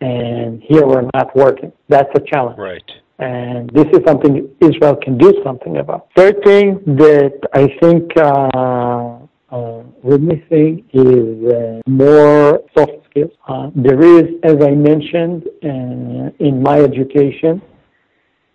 and 0.00 0.62
here 0.62 0.86
we're 0.86 1.08
not 1.14 1.34
working. 1.34 1.72
That's 1.88 2.10
a 2.14 2.20
challenge. 2.20 2.58
Right. 2.58 2.90
And 3.18 3.68
this 3.70 3.86
is 3.92 4.00
something 4.06 4.48
Israel 4.60 4.96
can 4.96 5.18
do 5.18 5.34
something 5.42 5.78
about. 5.78 6.08
Third 6.16 6.36
thing 6.44 6.80
that 6.86 7.40
I 7.52 7.66
think 7.80 8.16
uh, 8.16 9.26
uh, 9.50 9.82
we're 10.02 10.18
missing 10.18 10.84
is 10.92 11.52
uh, 11.52 11.80
more 11.88 12.62
soft 12.76 12.92
skills. 13.10 13.32
Uh, 13.48 13.70
there 13.74 14.00
is, 14.00 14.26
as 14.44 14.56
I 14.62 14.70
mentioned 14.70 15.48
uh, 15.64 16.30
in 16.38 16.62
my 16.62 16.78
education, 16.80 17.60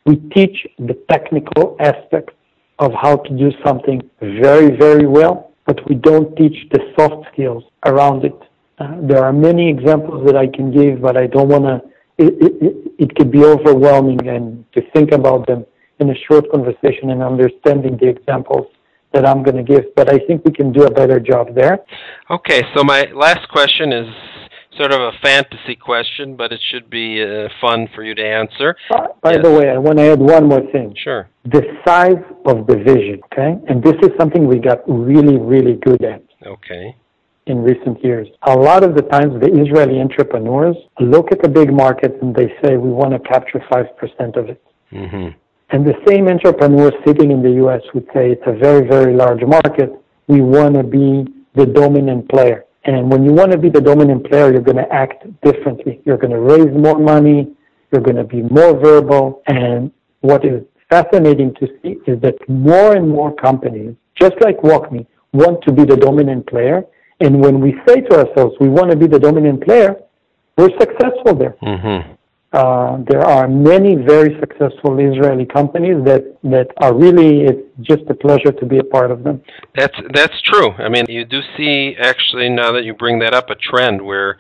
we 0.06 0.18
teach 0.34 0.66
the 0.80 0.94
technical 1.10 1.76
aspects 1.80 2.34
of 2.80 2.92
how 2.94 3.18
to 3.18 3.38
do 3.38 3.52
something 3.66 4.02
very, 4.20 4.78
very 4.78 5.08
well, 5.08 5.52
but 5.66 5.78
we 5.90 5.96
don't 5.96 6.36
teach 6.38 6.70
the 6.72 6.80
soft 6.98 7.28
skills 7.34 7.64
around 7.86 8.24
it. 8.24 8.40
Uh, 8.84 8.98
there 9.02 9.24
are 9.24 9.32
many 9.34 9.70
examples 9.70 10.26
that 10.26 10.36
I 10.36 10.48
can 10.48 10.72
give, 10.72 11.02
but 11.02 11.16
I 11.18 11.28
don't 11.28 11.48
want 11.50 11.66
to. 11.66 11.76
It, 12.18 12.34
it, 12.46 12.54
it, 12.68 12.76
it 13.00 13.16
could 13.16 13.32
be 13.32 13.44
overwhelming, 13.44 14.28
and 14.28 14.66
to 14.74 14.82
think 14.94 15.12
about 15.12 15.48
them 15.48 15.66
in 16.00 16.10
a 16.10 16.16
short 16.28 16.52
conversation 16.52 17.10
and 17.12 17.24
understanding 17.24 17.98
the 17.98 18.10
examples 18.10 18.68
that 19.14 19.26
I'm 19.26 19.42
going 19.44 19.58
to 19.58 19.64
give. 19.64 19.86
But 19.96 20.10
I 20.10 20.20
think 20.26 20.44
we 20.46 20.52
can 20.52 20.72
do 20.72 20.84
a 20.84 20.92
better 20.92 21.20
job 21.20 21.56
there. 21.56 21.80
Okay, 22.30 22.62
so 22.76 22.84
my 22.84 23.06
last 23.14 23.48
question 23.50 23.94
is 23.94 24.08
sort 24.78 24.92
of 24.92 25.02
a 25.02 25.12
fantasy 25.22 25.76
question, 25.76 26.36
but 26.36 26.52
it 26.52 26.60
should 26.72 26.90
be 26.90 27.24
uh, 27.24 27.48
fun 27.62 27.88
for 27.96 28.04
you 28.04 28.16
to 28.16 28.26
answer. 28.26 28.76
Uh, 28.90 29.08
by 29.22 29.34
Yes. 29.34 29.44
the 29.44 29.52
way, 29.52 29.70
I 29.70 29.78
want 29.78 29.98
to 30.00 30.12
add 30.12 30.20
one 30.20 30.48
more 30.48 30.62
thing. 30.72 30.96
Sure. 31.04 31.30
The 31.46 31.64
size 31.86 32.24
of 32.46 32.68
the 32.68 32.78
vision, 32.78 33.22
okay? 33.32 33.56
And 33.70 33.84
this 33.84 33.96
is 34.02 34.10
something 34.20 34.48
we 34.48 34.60
got 34.60 34.80
really, 34.88 35.38
really 35.38 35.76
good 35.76 36.04
at. 36.04 36.24
Okay. 36.46 36.96
In 37.46 37.62
recent 37.62 38.04
years. 38.04 38.28
A 38.44 38.56
lot 38.56 38.84
of 38.84 38.96
the 38.96 39.02
times, 39.02 39.40
the 39.42 39.52
Israeli 39.62 40.00
entrepreneurs 40.00 40.78
look 41.00 41.32
at 41.32 41.42
the 41.42 41.50
big 41.50 41.74
market 41.74 42.18
and 42.22 42.34
they 42.36 42.54
say, 42.64 42.78
we 42.78 42.90
want 42.90 43.12
to 43.14 43.20
capture 43.20 43.60
5% 43.60 44.38
of 44.38 44.50
it. 44.50 44.62
Mm-hmm. 44.92 45.30
And 45.72 45.86
the 45.86 45.96
same 46.08 46.28
entrepreneur 46.28 46.92
sitting 47.06 47.32
in 47.32 47.42
the 47.42 47.52
U.S. 47.64 47.82
would 47.94 48.06
say, 48.14 48.32
it's 48.32 48.44
a 48.46 48.54
very, 48.54 48.88
very 48.88 49.14
large 49.16 49.44
market. 49.44 49.92
We 50.28 50.42
want 50.42 50.76
to 50.76 50.84
be 50.84 51.26
the 51.56 51.66
dominant 51.66 52.30
player. 52.30 52.66
And 52.86 53.10
when 53.10 53.24
you 53.24 53.32
want 53.32 53.52
to 53.54 53.58
be 53.58 53.70
the 53.70 53.82
dominant 53.82 54.30
player, 54.30 54.52
you're 54.52 54.62
going 54.62 54.78
to 54.78 54.94
act 54.94 55.26
differently. 55.42 56.02
You're 56.06 56.18
going 56.18 56.32
to 56.32 56.40
raise 56.40 56.72
more 56.76 57.00
money. 57.00 57.56
You're 57.92 58.02
going 58.02 58.18
to 58.18 58.24
be 58.24 58.42
more 58.44 58.78
verbal. 58.78 59.42
And 59.48 59.92
what 60.22 60.46
is 60.46 60.64
fascinating 60.90 61.56
to 61.56 61.68
see 61.82 61.96
is 62.06 62.20
that 62.22 62.36
more 62.48 62.96
and 62.96 63.10
more 63.10 63.34
companies, 63.36 63.96
just 64.16 64.36
like 64.42 64.58
WalkMe, 64.60 65.06
want 65.32 65.64
to 65.64 65.72
be 65.72 65.86
the 65.86 65.98
dominant 65.98 66.46
player. 66.46 66.84
And 67.24 67.34
when 67.40 67.56
we 67.66 67.72
say 67.88 68.02
to 68.08 68.12
ourselves, 68.22 68.54
we 68.60 68.70
want 68.78 68.92
to 68.92 68.98
be 69.04 69.08
the 69.08 69.20
dominant 69.28 69.64
player, 69.68 69.92
we're 70.58 70.76
successful 70.80 71.34
there. 71.42 71.56
Mm-hmm. 71.64 72.14
Uh, 72.52 72.98
there 73.10 73.26
are 73.36 73.48
many 73.48 73.96
very 73.96 74.32
successful 74.40 75.00
Israeli 75.00 75.46
companies 75.60 75.98
that, 76.06 76.24
that 76.44 76.68
are 76.78 76.94
really, 76.94 77.32
it's 77.50 77.66
just 77.82 78.04
a 78.10 78.14
pleasure 78.14 78.52
to 78.52 78.66
be 78.74 78.78
a 78.78 78.84
part 78.84 79.10
of 79.10 79.24
them. 79.24 79.42
That's 79.76 79.98
that's 80.14 80.40
true. 80.44 80.70
I 80.74 80.88
mean, 80.88 81.06
you 81.10 81.26
do 81.26 81.40
see 81.58 81.96
actually 82.00 82.50
now 82.50 82.72
that 82.74 82.84
you 82.84 82.94
bring 82.94 83.18
that 83.20 83.34
up 83.34 83.50
a 83.50 83.56
trend 83.56 83.98
where 84.10 84.38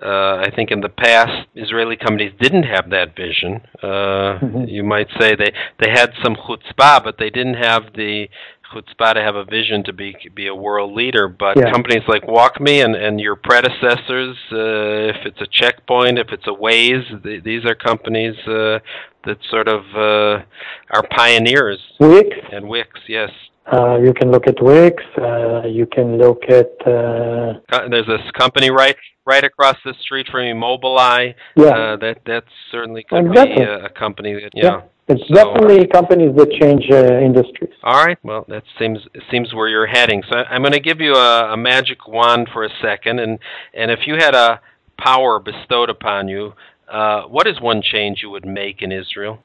uh, 0.00 0.36
I 0.46 0.50
think 0.54 0.70
in 0.70 0.80
the 0.80 0.90
past 0.90 1.48
Israeli 1.56 1.96
companies 1.96 2.32
didn't 2.38 2.64
have 2.64 2.90
that 2.90 3.16
vision. 3.16 3.52
Uh, 3.82 4.38
Mhm. 4.44 4.68
You 4.76 4.84
might 4.84 5.08
say 5.18 5.28
they 5.34 5.52
they 5.80 5.90
had 6.00 6.12
some 6.22 6.36
chutzpah, 6.36 7.02
but 7.02 7.14
they 7.18 7.30
didn't 7.30 7.58
have 7.70 7.82
the 7.94 8.28
chutzpah 8.72 9.14
to 9.14 9.20
have 9.22 9.36
a 9.36 9.44
vision 9.44 9.84
to 9.84 9.92
be 9.92 10.16
be 10.34 10.46
a 10.48 10.54
world 10.54 10.92
leader. 10.94 11.28
But 11.28 11.56
Yeah. 11.56 11.70
companies 11.70 12.02
like 12.08 12.22
WalkMe 12.26 12.84
and 12.84 12.94
and 12.94 13.20
your 13.20 13.36
predecessors, 13.36 14.36
uh, 14.52 15.12
if 15.14 15.26
it's 15.26 15.40
a 15.40 15.46
Check 15.50 15.86
Point, 15.86 16.18
if 16.18 16.28
it's 16.32 16.46
a 16.46 16.50
Waze, 16.52 17.22
th- 17.22 17.42
these 17.42 17.64
are 17.64 17.74
companies 17.74 18.36
uh, 18.46 18.78
that 19.24 19.38
sort 19.50 19.68
of 19.68 19.82
uh, 19.94 20.42
are 20.90 21.02
pioneers. 21.10 21.80
Wix, 21.98 22.28
And 22.52 22.68
Wix, 22.68 22.90
yes. 23.08 23.30
Uh, 23.72 23.98
you 23.98 24.12
can 24.14 24.30
look 24.30 24.46
at 24.46 24.62
Wix, 24.62 25.02
uh, 25.18 25.62
you 25.66 25.86
can 25.86 26.18
look 26.18 26.42
at, 26.48 26.70
uh, 26.86 27.54
There's 27.90 28.06
this 28.06 28.30
company 28.38 28.70
right 28.70 28.96
right 29.26 29.42
across 29.42 29.76
the 29.84 29.92
street 30.00 30.28
from 30.30 30.44
you, 30.44 30.54
Mobileye. 30.54 31.34
yeah, 31.56 31.64
Uh, 31.66 31.96
that 31.96 32.18
that 32.26 32.44
certainly 32.70 33.02
could 33.02 33.26
Exactly. 33.26 33.56
be 33.56 33.62
a, 33.62 33.86
a 33.86 33.88
company 33.88 34.34
that 34.34 34.50
yeah. 34.54 34.82
it's 35.08 35.26
so- 35.28 35.34
definitely 35.34 35.86
companies 35.88 36.32
that 36.36 36.50
change 36.60 36.84
uh, 36.92 37.18
industries. 37.18 37.74
All 37.82 38.04
right. 38.06 38.18
Well, 38.22 38.44
that 38.48 38.62
seems 38.78 38.98
seems 39.30 39.52
where 39.52 39.68
you're 39.68 39.88
heading. 39.88 40.22
So 40.30 40.36
I'm 40.36 40.62
going 40.62 40.72
to 40.72 40.80
give 40.80 41.00
you 41.00 41.14
a, 41.14 41.52
a 41.54 41.56
magic 41.56 42.06
wand 42.06 42.48
for 42.52 42.64
a 42.64 42.70
second, 42.80 43.18
and 43.18 43.38
and 43.74 43.90
if 43.90 44.06
you 44.06 44.14
had 44.14 44.34
a 44.36 44.60
power 44.96 45.40
bestowed 45.40 45.90
upon 45.90 46.28
you, 46.28 46.54
uh, 46.88 47.22
what 47.22 47.46
is 47.48 47.60
one 47.60 47.82
change 47.82 48.20
you 48.22 48.30
would 48.30 48.46
make 48.46 48.80
in 48.80 48.92
Israel? 48.92 49.42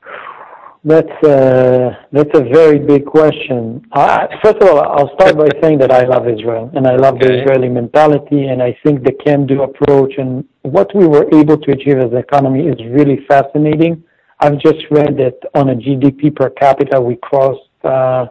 That's 0.84 1.24
uh, 1.24 1.91
that's 2.12 2.32
a 2.34 2.44
very 2.44 2.80
big 2.80 3.06
question. 3.06 3.86
Uh, 3.91 4.26
first 4.44 4.58
of 4.63 4.67
all, 4.70 4.80
I'll 4.82 5.13
start 5.13 5.38
by 5.38 5.48
saying 5.62 5.78
that 5.78 5.91
I 5.91 6.06
love 6.06 6.28
Israel 6.28 6.72
and 6.74 6.88
I 6.88 6.96
love 6.96 7.20
the 7.20 7.32
Israeli 7.39 7.70
mentality, 7.70 8.48
and 8.48 8.63
I 8.63 8.76
think 8.84 9.04
the 9.04 9.12
can-do 9.24 9.62
approach 9.62 10.13
and 10.17 10.44
what 10.63 10.89
we 10.96 11.06
were 11.06 11.28
able 11.39 11.58
to 11.60 11.72
achieve 11.72 12.00
as 12.00 12.12
an 12.12 12.17
economy 12.17 12.67
is 12.67 12.80
really 12.89 13.24
fascinating. 13.28 14.04
I've 14.39 14.58
just 14.58 14.80
read 14.89 15.17
that 15.17 15.38
on 15.54 15.70
a 15.70 15.76
GDP 15.76 16.36
per 16.36 16.50
capita, 16.50 17.00
we 17.00 17.15
crossed 17.17 17.62
uh, 17.84 18.26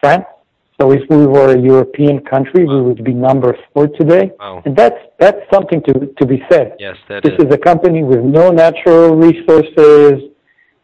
France. 0.00 0.24
So 0.80 0.92
if 0.92 1.02
we 1.10 1.26
were 1.26 1.52
a 1.56 1.58
European 1.60 2.20
country, 2.20 2.64
we 2.64 2.80
would 2.80 3.02
be 3.02 3.12
number 3.12 3.56
four 3.72 3.88
today, 3.88 4.30
Wow. 4.38 4.62
and 4.66 4.76
that's 4.76 5.00
that's 5.18 5.40
something 5.52 5.82
to 5.82 5.94
to 6.18 6.24
be 6.26 6.38
said. 6.48 6.76
Yes, 6.78 6.96
that 7.08 7.24
This 7.24 7.32
is. 7.32 7.46
is 7.46 7.54
a 7.54 7.58
company 7.58 8.04
with 8.04 8.22
no 8.22 8.50
natural 8.52 9.16
resources. 9.16 10.30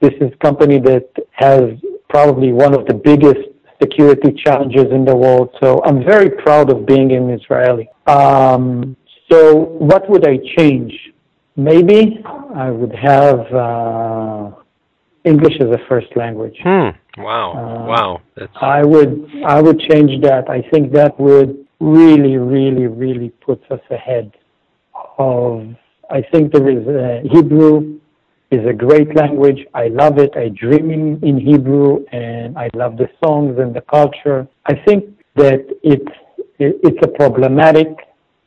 This 0.03 0.15
is 0.21 0.33
a 0.33 0.37
company 0.39 0.79
that 0.81 1.09
has 1.31 1.63
probably 2.09 2.53
one 2.53 2.75
of 2.75 2.87
the 2.87 2.95
biggest 2.95 3.45
security 3.81 4.33
challenges 4.45 4.87
in 4.91 5.05
the 5.05 5.15
world. 5.15 5.49
So 5.63 5.81
I'm 5.85 6.05
very 6.05 6.31
proud 6.31 6.71
of 6.71 6.85
being 6.87 7.13
an 7.13 7.31
Israeli. 7.31 7.89
Um, 8.07 8.97
so 9.31 9.55
what 9.91 10.11
would 10.11 10.27
I 10.27 10.39
change? 10.57 10.93
Maybe 11.57 12.21
I 12.67 12.71
would 12.71 12.95
have 12.95 13.41
uh, 13.53 14.51
English 15.25 15.55
as 15.61 15.69
a 15.69 15.79
first 15.89 16.09
language. 16.17 16.59
Hmm. 16.63 16.91
Wow. 17.19 17.53
Uh, 17.53 17.87
wow. 17.87 18.21
That's 18.37 18.53
I 18.61 18.83
would 18.85 19.31
I 19.47 19.61
would 19.61 19.79
change 19.91 20.23
that. 20.23 20.51
I 20.51 20.63
think 20.71 20.93
that 20.93 21.19
would 21.21 21.67
really, 21.81 22.37
really, 22.39 22.87
really 22.87 23.31
puts 23.47 23.65
us 23.71 23.85
ahead 23.91 24.33
of. 25.19 25.75
I 26.11 26.23
think 26.31 26.53
there 26.53 26.69
is 26.69 26.87
uh, 26.87 27.21
Hebrew 27.35 28.01
is 28.53 28.67
a 28.67 28.73
great 28.73 29.15
language. 29.17 29.61
I 29.75 29.89
love 29.89 30.19
it. 30.19 30.31
I 30.37 30.49
dream 30.49 30.91
in, 30.91 31.05
in 31.23 31.39
Hebrew, 31.39 32.05
and 32.13 32.57
I 32.59 32.69
love 32.75 32.97
the 32.97 33.09
songs 33.25 33.59
and 33.59 33.75
the 33.75 33.81
culture. 33.83 34.47
I 34.67 34.75
think 34.87 35.05
that 35.37 35.65
it's 35.83 36.13
it, 36.59 36.77
it's 36.83 36.99
a 37.03 37.09
problematic 37.09 37.89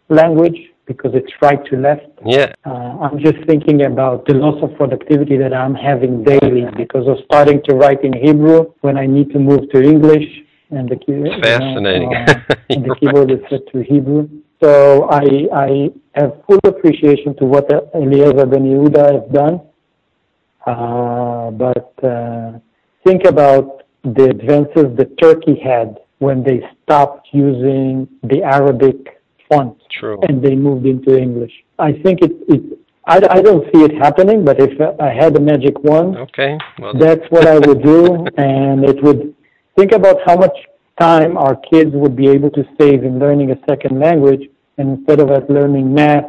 language 0.09 0.57
because 0.85 1.11
it's 1.15 1.31
right 1.41 1.63
to 1.65 1.77
left. 1.77 2.05
yeah. 2.25 2.53
Uh, 2.65 2.69
I'm 3.03 3.17
just 3.19 3.39
thinking 3.47 3.85
about 3.85 4.25
the 4.27 4.35
loss 4.35 4.61
of 4.61 4.75
productivity 4.77 5.35
that 5.37 5.53
I'm 5.53 5.73
having 5.73 6.23
daily 6.23 6.65
because 6.77 7.07
of 7.07 7.17
starting 7.25 7.61
to 7.67 7.75
write 7.75 8.03
in 8.03 8.13
Hebrew 8.13 8.71
when 8.81 8.95
I 8.97 9.07
need 9.07 9.31
to 9.33 9.39
move 9.39 9.69
to 9.71 9.81
English 9.81 10.27
and 10.69 10.87
the 10.87 10.95
key- 10.95 11.13
you 11.13 11.23
know, 11.23 11.41
fascinating. 11.41 12.13
uh, 12.15 12.41
and 12.69 12.85
the 12.85 12.95
keyboard 12.99 13.31
right. 13.31 13.39
is 13.39 13.49
set 13.49 13.61
to 13.73 13.81
Hebrew. 13.83 14.29
So 14.63 15.09
I 15.09 15.25
I 15.65 15.69
have 16.13 16.31
full 16.47 16.59
appreciation 16.63 17.35
to 17.37 17.45
what 17.45 17.65
Eliezer 17.95 18.45
Ben 18.45 18.63
Yehuda 18.71 19.03
has 19.13 19.31
done, 19.31 19.61
Uh, 20.65 21.49
uh, 22.03 22.59
think 23.05 23.25
about 23.25 23.83
the 24.03 24.25
advances 24.29 24.95
that 24.97 25.17
Turkey 25.21 25.59
had 25.63 25.99
when 26.19 26.43
they 26.43 26.61
stopped 26.83 27.27
using 27.31 28.07
the 28.23 28.43
Arabic 28.43 29.21
font 29.49 29.77
True. 29.99 30.19
and 30.27 30.43
they 30.43 30.55
moved 30.55 30.85
into 30.85 31.17
English. 31.17 31.51
I 31.77 31.93
think 32.03 32.21
it, 32.21 32.31
it 32.47 32.79
I, 33.05 33.17
I 33.29 33.41
don't 33.41 33.63
see 33.73 33.83
it 33.83 33.93
happening, 33.95 34.43
but 34.43 34.59
if 34.59 34.71
I 34.99 35.13
had 35.13 35.35
a 35.35 35.39
magic 35.39 35.77
wand, 35.83 36.17
Okay. 36.17 36.57
Well, 36.79 36.93
that's 36.97 37.25
what 37.29 37.47
I 37.47 37.59
would 37.59 37.83
do, 37.83 38.25
and 38.37 38.83
it 38.83 39.03
would 39.03 39.35
think 39.75 39.91
about 39.91 40.17
how 40.25 40.35
much 40.37 40.57
time 40.99 41.37
our 41.37 41.55
kids 41.55 41.91
would 41.93 42.15
be 42.15 42.27
able 42.29 42.49
to 42.51 42.63
save 42.79 43.03
in 43.03 43.19
learning 43.19 43.51
a 43.51 43.57
second 43.69 43.99
language, 43.99 44.49
instead 44.77 45.19
of 45.19 45.29
us 45.29 45.43
learning 45.49 45.93
math 45.93 46.25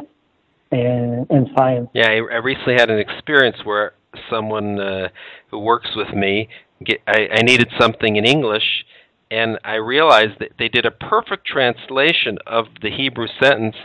and, 0.71 1.25
and 1.29 1.49
science. 1.57 1.89
Yeah, 1.93 2.09
I 2.09 2.37
recently 2.37 2.75
had 2.75 2.89
an 2.89 2.99
experience 2.99 3.57
where 3.63 3.93
someone 4.29 4.79
uh, 4.79 5.09
who 5.49 5.59
works 5.59 5.89
with 5.95 6.13
me, 6.13 6.49
get, 6.83 7.01
I, 7.07 7.27
I 7.31 7.41
needed 7.41 7.69
something 7.79 8.15
in 8.15 8.25
English, 8.25 8.85
and 9.31 9.59
I 9.63 9.75
realized 9.75 10.39
that 10.39 10.51
they 10.57 10.69
did 10.69 10.85
a 10.85 10.91
perfect 10.91 11.45
translation 11.45 12.37
of 12.47 12.65
the 12.81 12.89
Hebrew 12.89 13.27
sentence, 13.41 13.75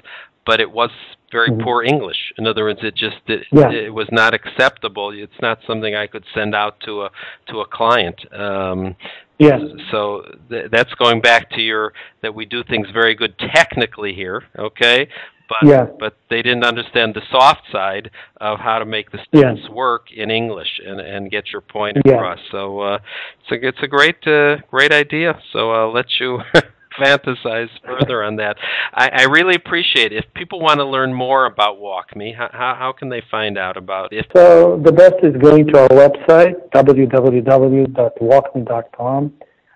but 0.46 0.60
it 0.60 0.70
was 0.70 0.90
very 1.30 1.50
mm-hmm. 1.50 1.62
poor 1.62 1.82
English. 1.82 2.32
In 2.38 2.46
other 2.46 2.64
words, 2.64 2.80
it 2.82 2.94
just 2.94 3.16
it, 3.26 3.46
yeah. 3.50 3.70
it, 3.70 3.94
was 3.94 4.08
not 4.12 4.34
acceptable. 4.34 5.10
It's 5.10 5.32
not 5.40 5.58
something 5.66 5.94
I 5.94 6.06
could 6.06 6.24
send 6.34 6.54
out 6.54 6.78
to 6.80 7.02
a 7.02 7.10
to 7.48 7.60
a 7.60 7.66
client. 7.66 8.20
Um, 8.34 8.96
Yes. 9.42 9.60
So 9.90 10.22
th- 10.50 10.70
that's 10.70 10.92
going 10.94 11.20
back 11.20 11.50
to 11.50 11.60
your 11.60 11.92
that 12.22 12.34
we 12.34 12.44
do 12.44 12.62
things 12.62 12.86
very 12.92 13.14
good 13.14 13.36
technically 13.38 14.14
here, 14.14 14.44
okay? 14.56 15.08
But 15.48 15.68
yeah. 15.68 15.86
but 15.98 16.16
they 16.30 16.42
didn't 16.42 16.64
understand 16.64 17.14
the 17.14 17.22
soft 17.30 17.62
side 17.70 18.10
of 18.40 18.58
how 18.58 18.78
to 18.78 18.84
make 18.84 19.10
the 19.10 19.18
students 19.28 19.68
work 19.70 20.06
in 20.14 20.30
English 20.30 20.80
and 20.84 21.00
and 21.00 21.30
get 21.30 21.52
your 21.52 21.60
point 21.60 21.98
across. 21.98 22.38
Yeah. 22.44 22.52
So 22.52 22.80
uh, 22.80 22.98
it's 23.40 23.52
a 23.52 23.68
it's 23.68 23.82
a 23.82 23.88
great 23.88 24.26
uh, 24.26 24.56
great 24.70 24.92
idea. 24.92 25.38
So 25.52 25.70
I'll 25.70 25.92
let 25.92 26.06
you 26.20 26.40
fantasize 26.98 27.68
further 27.84 28.22
on 28.22 28.36
that. 28.36 28.56
I, 28.94 29.08
I, 29.08 29.24
really 29.24 29.54
appreciate 29.54 30.12
it. 30.12 30.24
If 30.24 30.34
people 30.34 30.60
want 30.60 30.78
to 30.78 30.84
learn 30.84 31.14
more 31.14 31.46
about 31.46 31.78
WalkMe, 31.78 32.36
how, 32.36 32.50
how 32.52 32.92
can 32.92 33.08
they 33.08 33.22
find 33.30 33.56
out 33.56 33.78
about 33.78 34.12
it? 34.12 34.26
So 34.34 34.78
the 34.84 34.92
best 34.92 35.14
is 35.22 35.34
going 35.40 35.68
to 35.68 35.80
our 35.80 35.88
website, 35.88 36.52
www.walkme.com. 36.74 39.32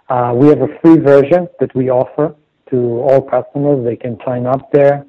Uh, 0.09 0.33
we 0.37 0.47
have 0.49 0.61
a 0.61 0.69
free 0.81 0.99
version 0.99 1.49
that 1.59 1.75
we 1.75 1.91
offer 1.91 2.37
to 2.71 2.77
all 2.77 3.23
customers. 3.23 3.85
They 3.85 3.97
can 3.97 4.17
sign 4.25 4.47
up 4.47 4.71
there 4.73 5.05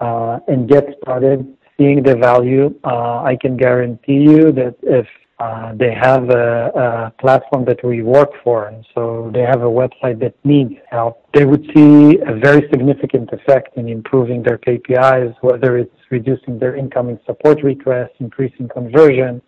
uh, 0.00 0.38
and 0.48 0.68
get 0.68 0.84
started 1.02 1.56
seeing 1.76 2.02
the 2.02 2.16
value. 2.16 2.74
Uh, 2.84 3.22
I 3.22 3.36
can 3.40 3.56
guarantee 3.56 4.22
you 4.30 4.52
that 4.52 4.76
if 4.82 5.06
uh, 5.40 5.74
they 5.74 5.92
have 5.92 6.30
a, 6.30 7.10
a, 7.10 7.12
platform 7.20 7.64
that 7.64 7.84
we 7.84 8.02
work 8.02 8.30
for, 8.44 8.68
and 8.68 8.86
so 8.94 9.30
they 9.34 9.40
have 9.40 9.62
a 9.62 9.72
website 9.82 10.20
that 10.20 10.34
needs 10.44 10.74
help. 10.88 11.28
They 11.32 11.44
would 11.44 11.64
see 11.74 12.18
a 12.20 12.34
very 12.36 12.68
significant 12.70 13.30
effect 13.32 13.76
in 13.76 13.88
improving 13.88 14.44
their 14.44 14.58
KPIs, 14.58 15.34
whether 15.40 15.76
it's 15.76 15.96
reducing 16.10 16.58
their 16.60 16.76
incoming 16.76 17.18
support 17.26 17.64
requests, 17.64 18.14
increasing 18.20 18.68
conversion, 18.68 19.42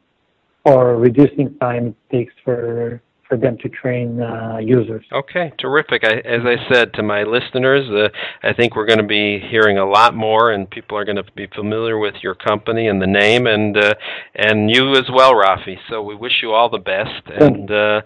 or 0.64 0.96
reducing 0.96 1.56
time 1.58 1.86
it 1.88 1.96
takes 2.10 2.34
for 2.44 3.00
for 3.28 3.36
them 3.36 3.56
to 3.58 3.68
train 3.68 4.20
uh, 4.20 4.58
users. 4.58 5.04
Okay, 5.12 5.52
terrific. 5.58 6.04
I, 6.04 6.16
as 6.18 6.42
I 6.44 6.56
said 6.72 6.92
to 6.94 7.02
my 7.02 7.24
listeners, 7.24 7.88
uh, 7.90 8.08
I 8.46 8.52
think 8.52 8.76
we're 8.76 8.86
going 8.86 9.00
to 9.00 9.06
be 9.06 9.40
hearing 9.50 9.78
a 9.78 9.88
lot 9.88 10.14
more, 10.14 10.52
and 10.52 10.68
people 10.68 10.96
are 10.96 11.04
going 11.04 11.16
to 11.16 11.24
be 11.34 11.46
familiar 11.54 11.98
with 11.98 12.14
your 12.22 12.34
company 12.34 12.88
and 12.88 13.00
the 13.00 13.06
name, 13.06 13.46
and 13.46 13.76
uh, 13.76 13.94
and 14.34 14.70
you 14.70 14.92
as 14.92 15.08
well, 15.12 15.32
Rafi. 15.32 15.76
So 15.88 16.02
we 16.02 16.14
wish 16.14 16.42
you 16.42 16.52
all 16.52 16.70
the 16.70 16.78
best, 16.78 17.22
and 17.26 17.70
uh, 17.70 18.02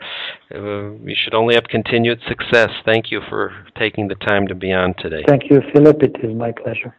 uh, 0.55 0.91
we 1.03 1.17
should 1.23 1.35
only 1.35 1.55
have 1.55 1.65
continued 1.65 2.21
success. 2.29 2.71
Thank 2.85 3.11
you 3.11 3.21
for 3.29 3.53
taking 3.79 4.09
the 4.09 4.17
time 4.17 4.47
to 4.49 4.55
be 4.55 4.73
on 4.73 4.95
today. 4.99 5.25
Thank 5.27 5.51
you, 5.51 5.61
Philip. 5.73 6.03
It 6.03 6.17
is 6.23 6.35
my 6.35 6.53
pleasure. 6.53 6.95